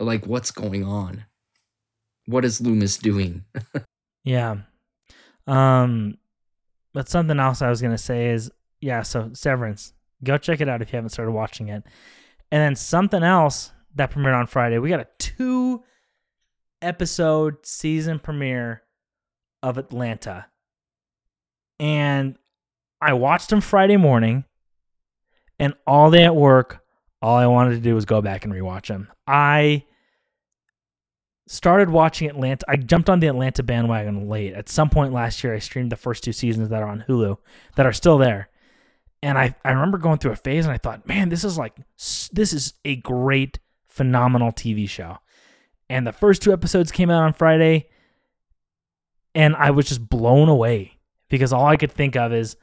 like 0.00 0.26
what's 0.26 0.50
going 0.50 0.82
on. 0.82 1.26
What 2.26 2.44
is 2.44 2.60
loomis 2.60 2.96
doing? 2.96 3.44
Yeah. 4.22 4.58
Um 5.50 6.16
but 6.92 7.08
something 7.08 7.38
else 7.38 7.62
I 7.62 7.68
was 7.68 7.82
gonna 7.82 7.98
say 7.98 8.30
is 8.30 8.50
yeah, 8.80 9.02
so 9.02 9.30
Severance. 9.34 9.92
Go 10.22 10.38
check 10.38 10.60
it 10.60 10.68
out 10.68 10.82
if 10.82 10.92
you 10.92 10.96
haven't 10.96 11.10
started 11.10 11.32
watching 11.32 11.68
it. 11.68 11.82
And 12.50 12.62
then 12.62 12.76
something 12.76 13.22
else 13.22 13.72
that 13.94 14.10
premiered 14.10 14.38
on 14.38 14.46
Friday. 14.46 14.78
We 14.78 14.88
got 14.88 15.00
a 15.00 15.08
two 15.18 15.82
episode 16.82 17.64
season 17.64 18.18
premiere 18.18 18.82
of 19.62 19.78
Atlanta. 19.78 20.46
And 21.78 22.36
I 23.00 23.14
watched 23.14 23.48
them 23.48 23.60
Friday 23.60 23.96
morning 23.96 24.44
and 25.58 25.74
all 25.86 26.10
day 26.10 26.24
at 26.24 26.34
work, 26.34 26.82
all 27.22 27.36
I 27.36 27.46
wanted 27.46 27.70
to 27.70 27.80
do 27.80 27.94
was 27.94 28.04
go 28.04 28.22
back 28.22 28.44
and 28.44 28.52
rewatch 28.52 28.86
them. 28.86 29.08
I 29.26 29.84
started 31.50 31.90
watching 31.90 32.28
Atlanta. 32.28 32.64
I 32.68 32.76
jumped 32.76 33.10
on 33.10 33.18
the 33.18 33.26
Atlanta 33.26 33.64
bandwagon 33.64 34.28
late. 34.28 34.54
At 34.54 34.68
some 34.68 34.88
point 34.88 35.12
last 35.12 35.42
year, 35.42 35.52
I 35.52 35.58
streamed 35.58 35.90
the 35.90 35.96
first 35.96 36.22
two 36.22 36.32
seasons 36.32 36.68
that 36.68 36.80
are 36.80 36.88
on 36.88 37.04
Hulu 37.08 37.38
that 37.74 37.86
are 37.86 37.92
still 37.92 38.18
there. 38.18 38.48
And 39.20 39.36
I, 39.36 39.56
I 39.64 39.72
remember 39.72 39.98
going 39.98 40.18
through 40.18 40.30
a 40.30 40.36
phase 40.36 40.64
and 40.64 40.72
I 40.72 40.78
thought, 40.78 41.08
man, 41.08 41.28
this 41.28 41.42
is 41.42 41.58
like, 41.58 41.74
this 42.30 42.52
is 42.52 42.74
a 42.84 42.94
great, 42.96 43.58
phenomenal 43.88 44.52
TV 44.52 44.88
show. 44.88 45.18
And 45.88 46.06
the 46.06 46.12
first 46.12 46.40
two 46.40 46.52
episodes 46.52 46.92
came 46.92 47.10
out 47.10 47.24
on 47.24 47.32
Friday 47.32 47.88
and 49.34 49.56
I 49.56 49.72
was 49.72 49.86
just 49.86 50.08
blown 50.08 50.48
away 50.48 50.98
because 51.28 51.52
all 51.52 51.66
I 51.66 51.76
could 51.76 51.90
think 51.90 52.14
of 52.14 52.32
is 52.32 52.56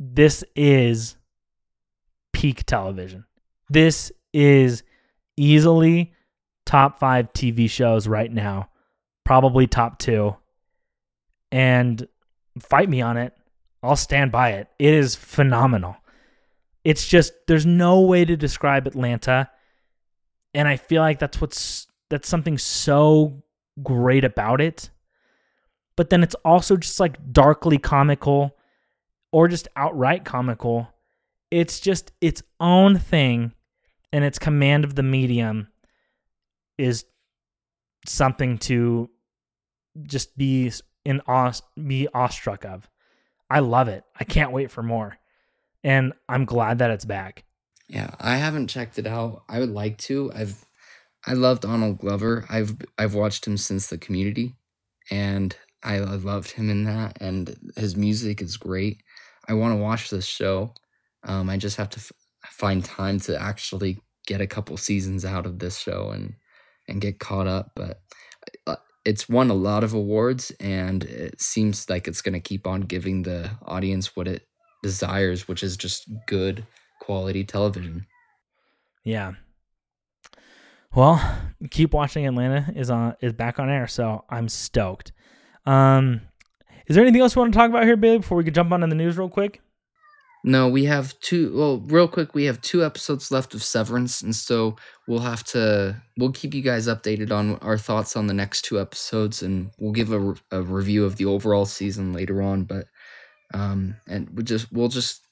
this 0.00 0.42
is 0.56 1.18
peak 2.32 2.64
television. 2.64 3.26
This 3.68 4.12
is 4.32 4.82
easily 5.36 6.14
top 6.66 6.98
five 6.98 7.32
TV 7.32 7.70
shows 7.70 8.06
right 8.06 8.30
now, 8.30 8.68
probably 9.24 9.66
top 9.66 9.98
two. 9.98 10.36
And 11.50 12.06
fight 12.60 12.90
me 12.90 13.00
on 13.00 13.16
it. 13.16 13.32
I'll 13.82 13.96
stand 13.96 14.32
by 14.32 14.50
it. 14.50 14.68
It 14.78 14.92
is 14.92 15.14
phenomenal. 15.14 15.96
It's 16.84 17.06
just 17.06 17.32
there's 17.46 17.66
no 17.66 18.02
way 18.02 18.24
to 18.24 18.36
describe 18.36 18.86
Atlanta, 18.86 19.48
and 20.54 20.68
I 20.68 20.76
feel 20.76 21.02
like 21.02 21.18
that's 21.18 21.40
what's 21.40 21.86
that's 22.10 22.28
something 22.28 22.58
so 22.58 23.42
great 23.82 24.24
about 24.24 24.60
it. 24.60 24.90
But 25.96 26.10
then 26.10 26.22
it's 26.22 26.34
also 26.44 26.76
just 26.76 27.00
like 27.00 27.32
darkly 27.32 27.78
comical, 27.78 28.56
or 29.32 29.48
just 29.48 29.68
outright 29.76 30.24
comical. 30.24 30.88
It's 31.50 31.80
just 31.80 32.12
its 32.20 32.42
own 32.60 32.98
thing, 32.98 33.52
and 34.12 34.24
its 34.24 34.38
command 34.38 34.84
of 34.84 34.94
the 34.94 35.02
medium 35.02 35.68
is 36.78 37.04
something 38.06 38.58
to 38.58 39.10
just 40.02 40.36
be 40.36 40.72
in 41.04 41.20
awe, 41.26 41.52
be 41.76 42.08
awestruck 42.12 42.64
of. 42.64 42.88
I 43.48 43.60
love 43.60 43.88
it. 43.88 44.04
I 44.18 44.24
can't 44.24 44.52
wait 44.52 44.70
for 44.70 44.82
more, 44.82 45.16
and 45.84 46.12
I'm 46.28 46.44
glad 46.44 46.78
that 46.78 46.90
it's 46.90 47.04
back. 47.04 47.44
Yeah, 47.88 48.10
I 48.18 48.36
haven't 48.36 48.68
checked 48.68 48.98
it 48.98 49.06
out. 49.06 49.44
I 49.48 49.60
would 49.60 49.70
like 49.70 49.98
to. 49.98 50.32
I've 50.34 50.64
I 51.26 51.32
love 51.32 51.60
Donald 51.60 51.98
Glover. 51.98 52.44
I've 52.48 52.76
I've 52.96 53.14
watched 53.14 53.46
him 53.46 53.56
since 53.56 53.88
the 53.88 53.98
community 53.98 54.54
and 55.10 55.56
I 55.82 55.98
loved 55.98 56.52
him 56.52 56.70
in 56.70 56.84
that 56.84 57.18
and 57.20 57.72
his 57.76 57.96
music 57.96 58.40
is 58.40 58.56
great. 58.56 59.02
I 59.48 59.54
want 59.54 59.72
to 59.72 59.82
watch 59.82 60.08
this 60.10 60.26
show. 60.26 60.74
Um 61.24 61.50
I 61.50 61.56
just 61.56 61.76
have 61.76 61.90
to 61.90 61.98
f- 61.98 62.12
find 62.44 62.84
time 62.84 63.18
to 63.20 63.40
actually 63.40 63.98
get 64.26 64.40
a 64.40 64.46
couple 64.46 64.76
seasons 64.76 65.24
out 65.24 65.46
of 65.46 65.58
this 65.58 65.78
show 65.78 66.10
and 66.10 66.34
and 66.88 67.00
get 67.00 67.18
caught 67.18 67.46
up, 67.46 67.72
but 67.74 68.00
uh, 68.66 68.76
it's 69.04 69.28
won 69.28 69.50
a 69.50 69.54
lot 69.54 69.84
of 69.84 69.92
awards 69.92 70.52
and 70.60 71.04
it 71.04 71.40
seems 71.40 71.88
like 71.88 72.08
it's 72.08 72.22
going 72.22 72.32
to 72.32 72.40
keep 72.40 72.66
on 72.66 72.82
giving 72.82 73.22
the 73.22 73.50
audience 73.64 74.16
what 74.16 74.28
it 74.28 74.46
desires, 74.82 75.48
which 75.48 75.62
is 75.62 75.76
just 75.76 76.08
good 76.26 76.66
quality 77.00 77.44
television. 77.44 78.06
Yeah. 79.04 79.34
Well, 80.94 81.20
keep 81.70 81.92
watching. 81.92 82.26
Atlanta 82.26 82.72
is 82.74 82.90
on 82.90 83.16
is 83.20 83.32
back 83.32 83.58
on 83.58 83.68
air, 83.68 83.86
so 83.86 84.24
I'm 84.30 84.48
stoked. 84.48 85.12
Um, 85.66 86.22
is 86.86 86.96
there 86.96 87.04
anything 87.04 87.20
else 87.20 87.34
you 87.34 87.40
want 87.40 87.52
to 87.52 87.58
talk 87.58 87.68
about 87.68 87.84
here, 87.84 87.96
Bailey, 87.96 88.18
before 88.18 88.38
we 88.38 88.44
could 88.44 88.54
jump 88.54 88.72
on 88.72 88.80
to 88.80 88.86
the 88.86 88.94
news 88.94 89.18
real 89.18 89.28
quick? 89.28 89.60
No, 90.48 90.68
we 90.68 90.84
have 90.84 91.18
two. 91.18 91.52
Well, 91.58 91.80
real 91.86 92.06
quick, 92.06 92.32
we 92.32 92.44
have 92.44 92.60
two 92.60 92.84
episodes 92.84 93.32
left 93.32 93.52
of 93.52 93.64
Severance, 93.64 94.22
and 94.22 94.32
so 94.32 94.76
we'll 95.08 95.18
have 95.18 95.42
to. 95.46 96.00
We'll 96.16 96.30
keep 96.30 96.54
you 96.54 96.62
guys 96.62 96.86
updated 96.86 97.32
on 97.32 97.56
our 97.56 97.76
thoughts 97.76 98.16
on 98.16 98.28
the 98.28 98.32
next 98.32 98.62
two 98.62 98.80
episodes, 98.80 99.42
and 99.42 99.72
we'll 99.76 99.90
give 99.90 100.12
a, 100.12 100.34
a 100.52 100.62
review 100.62 101.04
of 101.04 101.16
the 101.16 101.24
overall 101.24 101.66
season 101.66 102.12
later 102.12 102.40
on. 102.42 102.62
But, 102.62 102.86
um, 103.52 103.96
and 104.06 104.30
we 104.30 104.44
just 104.44 104.72
we'll 104.72 104.86
just 104.86 105.26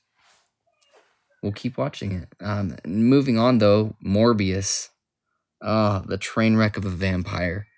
we'll 1.44 1.52
keep 1.52 1.78
watching 1.78 2.10
it. 2.10 2.28
Um, 2.40 2.76
moving 2.84 3.38
on 3.38 3.58
though, 3.58 3.94
Morbius, 4.04 4.88
ah, 5.62 6.02
the 6.04 6.18
train 6.18 6.56
wreck 6.56 6.76
of 6.76 6.84
a 6.84 6.90
vampire. 6.90 7.68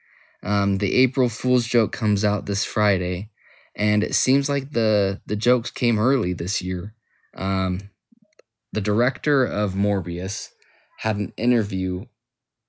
Um, 0.42 0.78
the 0.78 0.94
April 0.94 1.28
Fool's 1.28 1.66
joke 1.66 1.92
comes 1.92 2.24
out 2.24 2.46
this 2.46 2.64
Friday, 2.64 3.28
and 3.74 4.02
it 4.02 4.14
seems 4.14 4.48
like 4.48 4.72
the 4.72 5.20
the 5.26 5.36
jokes 5.36 5.70
came 5.70 5.98
early 5.98 6.32
this 6.32 6.62
year. 6.62 6.94
Um, 7.36 7.90
the 8.72 8.80
director 8.80 9.44
of 9.44 9.74
Morbius 9.74 10.50
had 10.98 11.16
an 11.16 11.32
interview 11.36 12.06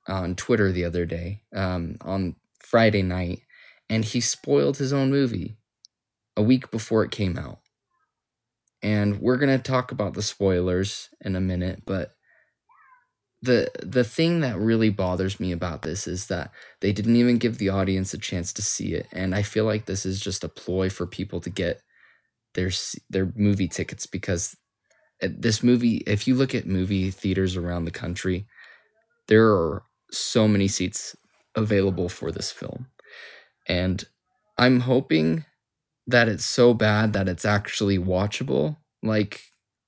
on 0.08 0.36
Twitter 0.36 0.71
the 0.71 0.86
other 0.86 1.06
day, 1.06 1.41
um, 1.53 1.97
on 2.01 2.36
Friday 2.60 3.01
night, 3.01 3.41
and 3.89 4.06
he 4.06 4.21
spoiled 4.21 4.77
his 4.77 4.93
own 4.93 5.10
movie 5.10 5.58
a 6.36 6.41
week 6.41 6.71
before 6.71 7.03
it 7.03 7.12
came 7.12 7.38
out. 7.38 7.60
And 8.84 9.19
we're 9.19 9.38
gonna 9.38 9.58
talk 9.58 9.91
about 9.91 10.13
the 10.13 10.21
spoilers 10.21 11.10
in 11.21 11.36
a 11.36 11.41
minute, 11.41 11.84
but 11.86 12.12
the 13.41 13.69
the 13.82 14.03
thing 14.03 14.41
that 14.41 14.58
really 14.58 14.89
bothers 14.89 15.39
me 15.39 15.51
about 15.51 15.84
this 15.84 16.08
is 16.08 16.27
that 16.27 16.51
they 16.82 16.91
didn't 16.91 17.15
even 17.15 17.38
give 17.38 17.58
the 17.58 17.69
audience 17.69 18.13
a 18.13 18.17
chance 18.17 18.51
to 18.53 18.62
see 18.62 18.93
it, 18.93 19.08
and 19.12 19.36
I 19.36 19.41
feel 19.41 19.65
like 19.65 19.86
this 19.86 20.06
is 20.06 20.19
just 20.19 20.43
a 20.43 20.49
ploy 20.49 20.89
for 20.89 21.06
people 21.06 21.39
to 21.41 21.49
get 21.49 21.82
their 22.58 22.72
their 23.12 23.32
movie 23.38 23.70
tickets 23.70 24.08
because 24.08 24.58
uh, 25.24 25.30
this 25.32 25.63
movie 25.63 25.98
if 26.08 26.28
you 26.28 26.36
look 26.36 26.56
at 26.56 26.67
movie 26.67 27.12
theaters 27.12 27.56
around 27.58 27.86
the 27.86 27.91
country 27.91 28.48
there 29.28 29.48
are 29.48 29.84
so 30.12 30.48
many 30.48 30.67
seats 30.67 31.15
available 31.56 32.10
for 32.10 32.32
this 32.32 32.52
film. 32.52 32.88
And 33.67 34.04
i'm 34.58 34.82
hoping 34.82 35.46
that 36.08 36.30
it's 36.30 36.46
so 36.46 36.74
bad 36.74 37.13
that 37.13 37.30
it's 37.30 37.46
actually 37.46 38.00
watchable. 38.00 38.78
Like 39.04 39.41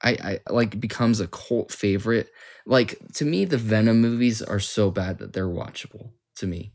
i 0.03 0.39
i 0.47 0.51
like 0.51 0.79
becomes 0.79 1.19
a 1.19 1.27
cult 1.27 1.71
favorite. 1.71 2.29
Like 2.65 2.99
to 3.15 3.25
me 3.25 3.45
the 3.45 3.57
venom 3.57 4.01
movies 4.01 4.41
are 4.41 4.59
so 4.59 4.91
bad 4.91 5.19
that 5.19 5.33
they're 5.33 5.47
watchable 5.63 6.11
to 6.37 6.47
me. 6.47 6.73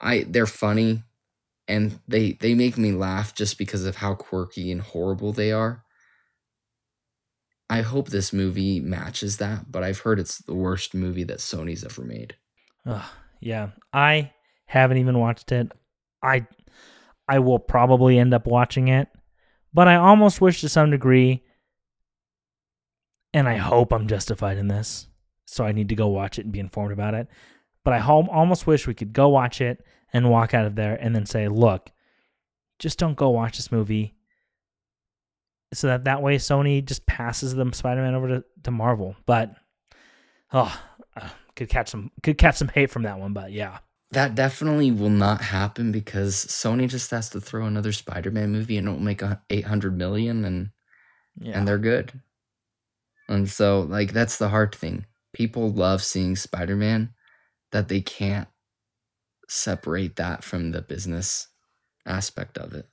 I 0.00 0.24
they're 0.28 0.46
funny 0.46 1.04
and 1.66 2.00
they 2.06 2.32
they 2.40 2.54
make 2.54 2.76
me 2.76 2.92
laugh 2.92 3.34
just 3.34 3.58
because 3.58 3.84
of 3.84 3.96
how 3.96 4.14
quirky 4.14 4.70
and 4.70 4.82
horrible 4.82 5.32
they 5.32 5.52
are 5.52 5.84
I 7.70 7.80
hope 7.80 8.08
this 8.08 8.32
movie 8.32 8.80
matches 8.80 9.38
that, 9.38 9.70
but 9.72 9.82
I've 9.82 10.00
heard 10.00 10.20
it's 10.20 10.38
the 10.38 10.54
worst 10.54 10.94
movie 10.94 11.24
that 11.24 11.38
Sony's 11.38 11.84
ever 11.84 12.02
made. 12.02 12.36
Ugh, 12.86 13.02
yeah, 13.40 13.70
I 13.92 14.32
haven't 14.66 14.98
even 14.98 15.18
watched 15.18 15.50
it. 15.50 15.72
I 16.22 16.46
I 17.26 17.38
will 17.38 17.58
probably 17.58 18.18
end 18.18 18.34
up 18.34 18.46
watching 18.46 18.88
it, 18.88 19.08
but 19.72 19.88
I 19.88 19.96
almost 19.96 20.40
wish 20.40 20.60
to 20.60 20.68
some 20.68 20.90
degree, 20.90 21.42
and 23.32 23.48
I 23.48 23.56
hope 23.56 23.92
I'm 23.92 24.08
justified 24.08 24.58
in 24.58 24.68
this, 24.68 25.08
so 25.46 25.64
I 25.64 25.72
need 25.72 25.88
to 25.88 25.96
go 25.96 26.08
watch 26.08 26.38
it 26.38 26.44
and 26.44 26.52
be 26.52 26.60
informed 26.60 26.92
about 26.92 27.14
it. 27.14 27.28
But 27.82 27.94
I 27.94 28.00
almost 28.00 28.66
wish 28.66 28.86
we 28.86 28.94
could 28.94 29.12
go 29.12 29.28
watch 29.28 29.60
it 29.60 29.82
and 30.14 30.30
walk 30.30 30.54
out 30.54 30.64
of 30.64 30.76
there 30.76 30.94
and 30.94 31.14
then 31.14 31.26
say, 31.26 31.48
look, 31.48 31.90
just 32.78 32.98
don't 32.98 33.16
go 33.16 33.30
watch 33.30 33.56
this 33.56 33.72
movie. 33.72 34.14
So 35.74 35.88
that 35.88 36.04
that 36.04 36.22
way 36.22 36.38
Sony 36.38 36.82
just 36.84 37.04
passes 37.04 37.54
them 37.54 37.72
Spider-Man 37.72 38.14
over 38.14 38.28
to, 38.28 38.44
to 38.62 38.70
Marvel. 38.70 39.16
But 39.26 39.56
oh, 40.52 40.80
uh, 41.16 41.28
could 41.56 41.68
catch 41.68 41.90
some 41.90 42.12
could 42.22 42.38
catch 42.38 42.56
some 42.56 42.68
hate 42.68 42.90
from 42.90 43.02
that 43.02 43.18
one. 43.18 43.32
But 43.32 43.50
yeah, 43.50 43.78
That 44.12 44.36
definitely 44.36 44.92
will 44.92 45.10
not 45.10 45.40
happen 45.40 45.90
because 45.90 46.36
Sony 46.46 46.88
just 46.88 47.10
has 47.10 47.28
to 47.30 47.40
throw 47.40 47.66
another 47.66 47.92
Spider-Man 47.92 48.52
movie 48.52 48.78
and 48.78 48.86
it'll 48.86 49.00
make 49.00 49.20
a 49.20 49.42
800 49.50 49.98
million 49.98 50.44
and 50.44 50.70
yeah, 51.40 51.58
and 51.58 51.66
they're 51.66 51.78
good. 51.78 52.20
And 53.28 53.50
so 53.50 53.80
like 53.80 54.12
that's 54.12 54.38
the 54.38 54.50
hard 54.50 54.76
thing. 54.76 55.06
People 55.32 55.72
love 55.72 56.04
seeing 56.04 56.36
Spider-Man 56.36 57.12
that 57.72 57.88
they 57.88 58.00
can't 58.00 58.46
separate 59.48 60.16
that 60.16 60.44
from 60.44 60.72
the 60.72 60.82
business 60.82 61.48
aspect 62.06 62.58
of 62.58 62.72
it. 62.74 62.88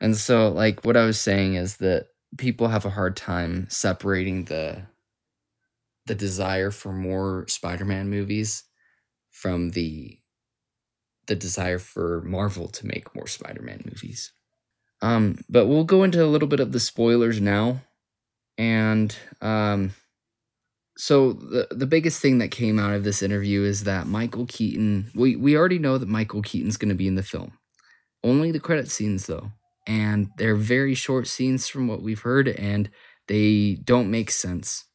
And 0.00 0.16
so 0.16 0.48
like 0.48 0.84
what 0.84 0.96
I 0.96 1.04
was 1.04 1.18
saying 1.18 1.54
is 1.54 1.78
that 1.78 2.06
people 2.36 2.68
have 2.68 2.84
a 2.84 2.90
hard 2.90 3.16
time 3.16 3.66
separating 3.70 4.44
the 4.44 4.82
the 6.06 6.14
desire 6.14 6.70
for 6.70 6.92
more 6.92 7.46
Spider-Man 7.48 8.08
movies 8.08 8.64
from 9.30 9.70
the 9.70 10.18
the 11.26 11.36
desire 11.36 11.78
for 11.78 12.22
Marvel 12.22 12.68
to 12.68 12.86
make 12.86 13.14
more 13.14 13.26
Spider-Man 13.26 13.82
movies. 13.84 14.32
Um, 15.02 15.38
but 15.48 15.66
we'll 15.66 15.84
go 15.84 16.02
into 16.02 16.24
a 16.24 16.26
little 16.26 16.48
bit 16.48 16.60
of 16.60 16.72
the 16.72 16.80
spoilers 16.80 17.40
now. 17.40 17.82
And 18.56 19.14
um, 19.42 19.92
so 20.98 21.32
the 21.32 21.68
the 21.70 21.86
biggest 21.86 22.20
thing 22.20 22.38
that 22.38 22.50
came 22.50 22.76
out 22.80 22.92
of 22.92 23.04
this 23.04 23.22
interview 23.22 23.62
is 23.62 23.84
that 23.84 24.08
Michael 24.08 24.46
Keaton. 24.46 25.10
We 25.14 25.36
we 25.36 25.56
already 25.56 25.78
know 25.78 25.96
that 25.96 26.08
Michael 26.08 26.42
Keaton's 26.42 26.76
going 26.76 26.88
to 26.88 26.94
be 26.96 27.06
in 27.06 27.14
the 27.14 27.22
film. 27.22 27.52
Only 28.24 28.50
the 28.50 28.58
credit 28.58 28.90
scenes 28.90 29.26
though, 29.26 29.52
and 29.86 30.28
they're 30.38 30.56
very 30.56 30.94
short 30.94 31.28
scenes 31.28 31.68
from 31.68 31.86
what 31.86 32.02
we've 32.02 32.20
heard, 32.20 32.48
and 32.48 32.90
they 33.28 33.78
don't 33.84 34.10
make 34.10 34.32
sense. 34.32 34.86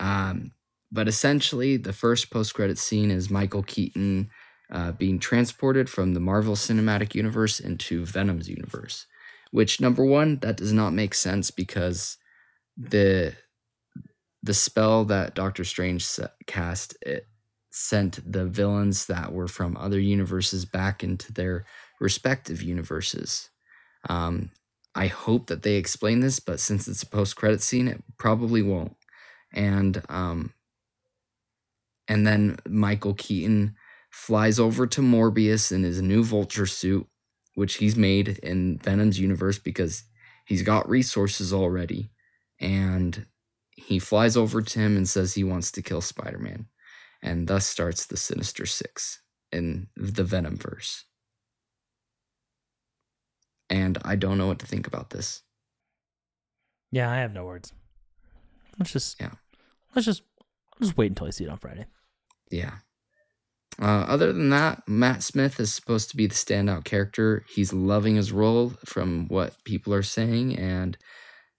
Um, 0.00 0.50
but 0.90 1.06
essentially, 1.06 1.76
the 1.76 1.92
first 1.92 2.28
post 2.28 2.52
credit 2.52 2.76
scene 2.76 3.12
is 3.12 3.30
Michael 3.30 3.62
Keaton 3.62 4.30
uh, 4.72 4.92
being 4.92 5.20
transported 5.20 5.88
from 5.88 6.14
the 6.14 6.20
Marvel 6.20 6.56
Cinematic 6.56 7.14
Universe 7.14 7.60
into 7.60 8.04
Venom's 8.04 8.48
universe. 8.48 9.06
Which 9.52 9.80
number 9.80 10.04
one, 10.04 10.40
that 10.40 10.56
does 10.56 10.72
not 10.72 10.92
make 10.92 11.14
sense 11.14 11.52
because 11.52 12.18
the 12.76 13.36
the 14.46 14.54
spell 14.54 15.04
that 15.06 15.34
Doctor 15.34 15.64
Strange 15.64 16.08
cast 16.46 16.96
it 17.02 17.26
sent 17.70 18.20
the 18.30 18.46
villains 18.46 19.06
that 19.06 19.32
were 19.32 19.48
from 19.48 19.76
other 19.76 20.00
universes 20.00 20.64
back 20.64 21.04
into 21.04 21.32
their 21.32 21.66
respective 22.00 22.62
universes. 22.62 23.50
Um, 24.08 24.50
I 24.94 25.08
hope 25.08 25.48
that 25.48 25.62
they 25.62 25.74
explain 25.74 26.20
this, 26.20 26.40
but 26.40 26.58
since 26.58 26.88
it's 26.88 27.02
a 27.02 27.06
post 27.06 27.36
credit 27.36 27.60
scene, 27.60 27.86
it 27.86 28.02
probably 28.16 28.62
won't. 28.62 28.96
And 29.52 30.02
um, 30.08 30.54
and 32.08 32.26
then 32.26 32.56
Michael 32.66 33.14
Keaton 33.14 33.74
flies 34.10 34.58
over 34.58 34.86
to 34.86 35.02
Morbius 35.02 35.72
in 35.72 35.82
his 35.82 36.00
new 36.00 36.24
Vulture 36.24 36.66
suit, 36.66 37.06
which 37.54 37.74
he's 37.74 37.96
made 37.96 38.38
in 38.38 38.78
Venom's 38.78 39.18
universe 39.18 39.58
because 39.58 40.04
he's 40.46 40.62
got 40.62 40.88
resources 40.88 41.52
already. 41.52 42.10
And 42.58 43.26
he 43.76 43.98
flies 43.98 44.36
over 44.36 44.62
to 44.62 44.78
him 44.78 44.96
and 44.96 45.08
says 45.08 45.34
he 45.34 45.44
wants 45.44 45.70
to 45.72 45.82
kill 45.82 46.00
Spider 46.00 46.38
Man. 46.38 46.66
And 47.22 47.46
thus 47.48 47.66
starts 47.66 48.06
the 48.06 48.16
Sinister 48.16 48.66
Six 48.66 49.20
in 49.52 49.88
the 49.96 50.24
Venom 50.24 50.56
verse. 50.56 51.04
And 53.68 53.98
I 54.04 54.16
don't 54.16 54.38
know 54.38 54.46
what 54.46 54.58
to 54.60 54.66
think 54.66 54.86
about 54.86 55.10
this. 55.10 55.42
yeah, 56.92 57.10
I 57.10 57.16
have 57.16 57.32
no 57.32 57.44
words. 57.44 57.72
Let's 58.78 58.92
just 58.92 59.20
Yeah. 59.20 59.32
let's 59.94 60.06
just 60.06 60.22
let's 60.74 60.88
just 60.88 60.96
wait 60.96 61.10
until 61.10 61.26
I 61.26 61.30
see 61.30 61.44
it 61.44 61.50
on 61.50 61.58
Friday. 61.58 61.86
Yeah. 62.50 62.76
Uh, 63.80 64.06
other 64.08 64.32
than 64.32 64.48
that, 64.50 64.86
Matt 64.88 65.22
Smith 65.22 65.58
is 65.60 65.74
supposed 65.74 66.08
to 66.10 66.16
be 66.16 66.26
the 66.26 66.34
standout 66.34 66.84
character. 66.84 67.44
He's 67.48 67.72
loving 67.74 68.14
his 68.16 68.32
role 68.32 68.70
from 68.86 69.28
what 69.28 69.62
people 69.64 69.92
are 69.92 70.02
saying, 70.02 70.56
and 70.56 70.96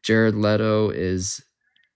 Jared 0.01 0.33
Leto 0.33 0.89
is 0.89 1.43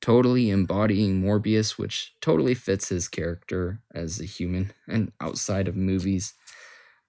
totally 0.02 0.50
embodying 0.50 1.22
Morbius, 1.22 1.78
which 1.78 2.14
totally 2.22 2.54
fits 2.54 2.90
his 2.90 3.08
character 3.08 3.82
as 3.94 4.20
a 4.20 4.26
human 4.26 4.74
and 4.88 5.12
outside 5.22 5.68
of 5.68 5.76
movies. 5.76 6.34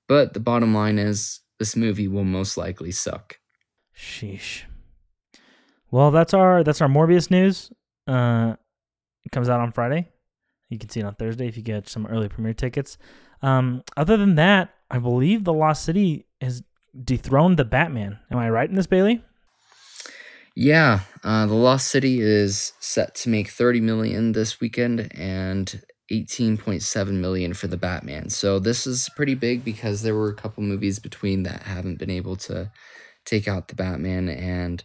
But 0.09 0.35
the 0.35 0.41
bottom 0.41 0.75
line 0.75 0.99
is, 0.99 1.41
this 1.59 1.77
movie 1.77 2.09
will 2.09 2.25
most 2.25 2.57
likely 2.57 2.91
suck. 2.91 3.39
Sheesh. 3.97 4.63
Well, 5.91 6.11
that's 6.11 6.35
our 6.35 6.65
that's 6.65 6.81
our 6.81 6.89
Morbius 6.89 7.31
news. 7.31 7.71
Uh, 8.07 8.55
it 9.25 9.31
comes 9.31 9.49
out 9.49 9.61
on 9.61 9.73
Friday. 9.73 10.09
You 10.71 10.79
can 10.79 10.89
see 10.89 11.01
it 11.01 11.07
on 11.07 11.15
Thursday 11.15 11.47
if 11.47 11.57
you 11.57 11.63
get 11.63 11.89
some 11.89 12.07
early 12.07 12.29
premiere 12.29 12.55
tickets. 12.55 12.97
Um, 13.43 13.83
other 13.97 14.17
than 14.17 14.37
that, 14.37 14.75
I 14.91 14.99
believe 14.99 15.45
the 15.45 15.53
Lost 15.53 15.85
City 15.85 16.27
has 16.41 16.63
dethroned 17.05 17.59
the 17.59 17.65
Batman. 17.65 18.19
Am 18.31 18.39
I 18.39 18.49
right 18.49 18.69
in 18.69 18.75
this, 18.75 18.87
Bailey? 18.87 19.23
Yeah, 20.55 21.01
uh, 21.25 21.47
the 21.47 21.55
Lost 21.55 21.89
City 21.89 22.21
is 22.21 22.73
set 22.81 23.15
to 23.17 23.29
make 23.31 23.49
30 23.49 23.81
million 23.81 24.33
this 24.33 24.61
weekend 24.61 25.11
and 25.15 25.83
18.7 26.11 27.21
million 27.21 27.55
for 27.55 27.69
the 27.69 27.77
Batman. 27.79 28.29
So 28.29 28.59
this 28.59 28.87
is 28.87 29.09
pretty 29.17 29.35
big 29.35 29.65
because 29.65 30.03
there 30.03 30.15
were 30.15 30.29
a 30.29 30.35
couple 30.35 30.63
movies 30.63 30.99
between 30.99 31.45
that 31.45 31.63
haven't 31.63 31.99
been 31.99 32.11
able 32.11 32.37
to 32.37 32.71
take 33.25 33.49
out 33.49 33.69
the 33.69 33.75
Batman 33.77 34.29
and 34.29 34.85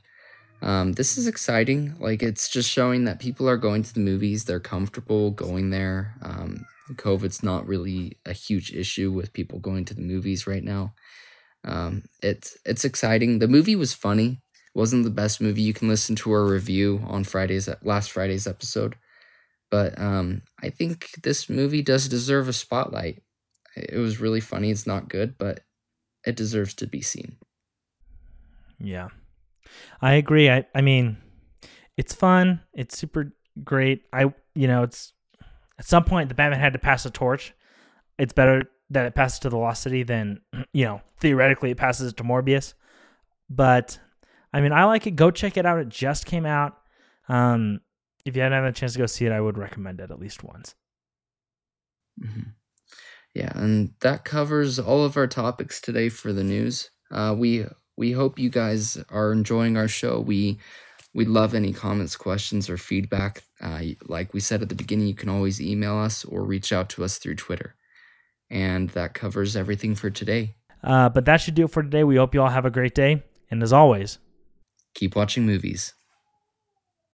um, 0.62 0.94
this 0.94 1.18
is 1.18 1.28
exciting. 1.28 1.96
Like 2.00 2.24
it's 2.24 2.50
just 2.50 2.70
showing 2.70 3.04
that 3.06 3.20
people 3.20 3.50
are 3.50 3.58
going 3.58 3.84
to 3.84 3.94
the 3.94 4.00
movies, 4.00 4.46
they're 4.46 4.60
comfortable 4.60 5.32
going 5.32 5.70
there. 5.70 6.16
Um, 6.24 6.66
COVID's 6.94 7.44
not 7.44 7.68
really 7.68 8.18
a 8.26 8.34
huge 8.34 8.72
issue 8.74 9.12
with 9.12 9.34
people 9.34 9.60
going 9.60 9.86
to 9.86 9.94
the 9.94 10.02
movies 10.02 10.48
right 10.48 10.64
now. 10.64 10.94
Um, 11.64 12.04
it's 12.24 12.58
it's 12.66 12.86
exciting. 12.86 13.40
The 13.40 13.48
movie 13.48 13.76
was 13.76 13.94
funny 13.94 14.42
wasn't 14.78 15.04
the 15.04 15.10
best 15.10 15.42
movie. 15.42 15.64
You 15.64 15.74
can 15.74 15.88
listen 15.88 16.16
to 16.18 16.32
our 16.32 16.46
review 16.46 17.02
on 17.08 17.24
Friday's 17.24 17.68
last 17.82 18.12
Friday's 18.12 18.46
episode. 18.46 18.96
But 19.72 20.00
um, 20.00 20.44
I 20.62 20.70
think 20.70 21.10
this 21.24 21.50
movie 21.50 21.82
does 21.82 22.08
deserve 22.08 22.48
a 22.48 22.54
spotlight. 22.54 23.24
It 23.76 23.98
was 23.98 24.22
really 24.22 24.40
funny. 24.40 24.70
It's 24.70 24.86
not 24.86 25.10
good, 25.10 25.36
but 25.40 25.62
it 26.28 26.36
deserves 26.36 26.76
to 26.76 26.88
be 26.88 27.02
seen. 27.02 27.38
Yeah, 28.80 29.10
I 30.00 30.14
agree. 30.14 30.48
I 30.48 30.66
I 30.76 30.82
mean, 30.82 31.18
it's 31.98 32.14
fun. 32.14 32.62
It's 32.74 32.96
super 32.98 33.34
great. 33.64 34.04
I 34.14 34.32
you 34.54 34.68
know 34.68 34.84
it's 34.84 35.12
at 35.80 35.86
some 35.86 36.04
point 36.04 36.30
the 36.30 36.36
Batman 36.36 36.60
had 36.60 36.74
to 36.74 36.80
pass 36.80 37.02
the 37.02 37.10
torch. 37.10 37.52
It's 38.20 38.34
better 38.34 38.70
that 38.92 39.08
it 39.08 39.16
passes 39.16 39.40
to 39.40 39.50
the 39.50 39.58
Lost 39.58 39.82
City 39.82 40.04
than 40.04 40.42
you 40.72 40.86
know 40.86 41.02
theoretically 41.20 41.72
it 41.72 41.78
passes 41.78 42.12
it 42.12 42.18
to 42.18 42.24
Morbius. 42.24 42.76
But 43.50 44.00
I 44.58 44.62
mean, 44.62 44.72
I 44.72 44.86
like 44.86 45.06
it. 45.06 45.12
Go 45.12 45.30
check 45.30 45.56
it 45.56 45.68
out. 45.68 45.78
It 45.78 45.90
just 45.90 46.26
came 46.26 46.48
out. 46.48 46.80
Um, 47.30 47.82
if 48.26 48.36
you 48.36 48.42
haven't 48.42 48.64
had 48.64 48.68
a 48.68 48.74
chance 48.74 48.94
to 48.94 49.00
go 49.00 49.06
see 49.06 49.28
it, 49.28 49.32
I 49.32 49.40
would 49.40 49.56
recommend 49.56 50.00
it 50.00 50.10
at 50.10 50.20
least 50.20 50.44
once. 50.44 50.74
Mm-hmm. 52.20 52.50
Yeah, 53.36 53.52
and 53.54 53.94
that 54.00 54.26
covers 54.26 54.80
all 54.80 55.06
of 55.06 55.16
our 55.16 55.28
topics 55.28 55.80
today 55.80 56.10
for 56.10 56.34
the 56.34 56.44
news. 56.44 56.90
Uh, 57.12 57.36
we 57.38 57.68
we 57.98 58.14
hope 58.14 58.40
you 58.40 58.50
guys 58.50 58.98
are 59.10 59.32
enjoying 59.32 59.78
our 59.78 59.88
show. 59.88 60.20
We 60.20 60.58
we 61.14 61.26
love 61.26 61.54
any 61.54 61.72
comments, 61.72 62.16
questions, 62.16 62.68
or 62.68 62.78
feedback. 62.78 63.44
Uh, 63.62 63.82
like 64.08 64.34
we 64.34 64.40
said 64.40 64.64
at 64.64 64.70
the 64.70 64.76
beginning, 64.76 65.06
you 65.06 65.14
can 65.14 65.30
always 65.30 65.62
email 65.62 65.98
us 65.98 66.26
or 66.26 66.44
reach 66.44 66.74
out 66.74 66.90
to 66.90 67.04
us 67.04 67.20
through 67.20 67.36
Twitter. 67.36 67.76
And 68.50 68.90
that 68.90 69.14
covers 69.14 69.56
everything 69.56 69.94
for 69.94 70.10
today. 70.10 70.56
Uh, 70.84 71.10
but 71.10 71.26
that 71.26 71.42
should 71.42 71.54
do 71.54 71.66
it 71.66 71.72
for 71.72 71.84
today. 71.84 72.04
We 72.04 72.16
hope 72.16 72.34
you 72.34 72.42
all 72.42 72.50
have 72.50 72.66
a 72.66 72.72
great 72.72 72.96
day. 72.96 73.24
And 73.52 73.62
as 73.62 73.72
always, 73.72 74.18
keep 74.98 75.16
watching 75.16 75.46
movies. 75.48 75.94